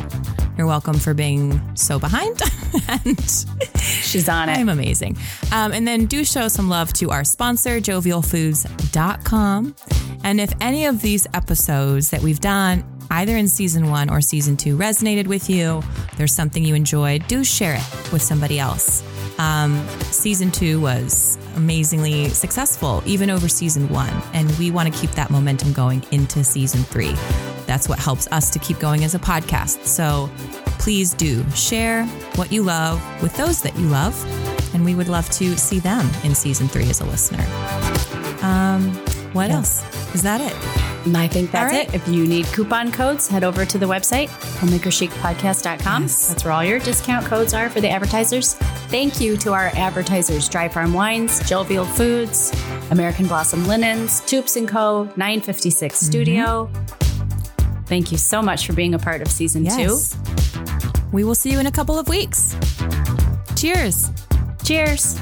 [0.57, 2.41] you're welcome for being so behind.
[2.87, 3.45] and
[3.79, 4.57] She's on it.
[4.57, 5.17] I'm amazing.
[5.51, 9.75] Um, and then do show some love to our sponsor, jovialfoods.com.
[10.23, 14.57] And if any of these episodes that we've done, either in season one or season
[14.57, 15.83] two, resonated with you,
[16.17, 19.03] there's something you enjoyed, do share it with somebody else.
[19.37, 24.13] Um, season two was amazingly successful, even over season one.
[24.33, 27.13] And we want to keep that momentum going into season three.
[27.65, 29.85] That's what helps us to keep going as a podcast.
[29.85, 30.29] So
[30.79, 32.05] please do share
[32.35, 34.15] what you love with those that you love.
[34.73, 37.45] And we would love to see them in season three as a listener.
[38.41, 38.91] Um,
[39.33, 39.83] what else?
[40.13, 40.84] Is that it?
[41.05, 41.87] And I think that's right.
[41.87, 41.93] it.
[41.93, 44.27] If you need coupon codes, head over to the website,
[44.59, 46.01] homemakerchicpodcast.com.
[46.01, 46.29] Yes.
[46.29, 48.55] That's where all your discount codes are for the advertisers.
[48.89, 52.51] Thank you to our advertisers, Dry Farm Wines, Jovial Foods,
[52.89, 56.05] American Blossom Linens, Toups & Co., 956 mm-hmm.
[56.05, 56.69] Studio.
[57.85, 60.17] Thank you so much for being a part of season Yes.
[61.11, 62.55] We will see you in a couple of weeks.
[63.55, 64.09] Cheers.
[64.09, 64.65] two.
[64.65, 65.19] Cheers.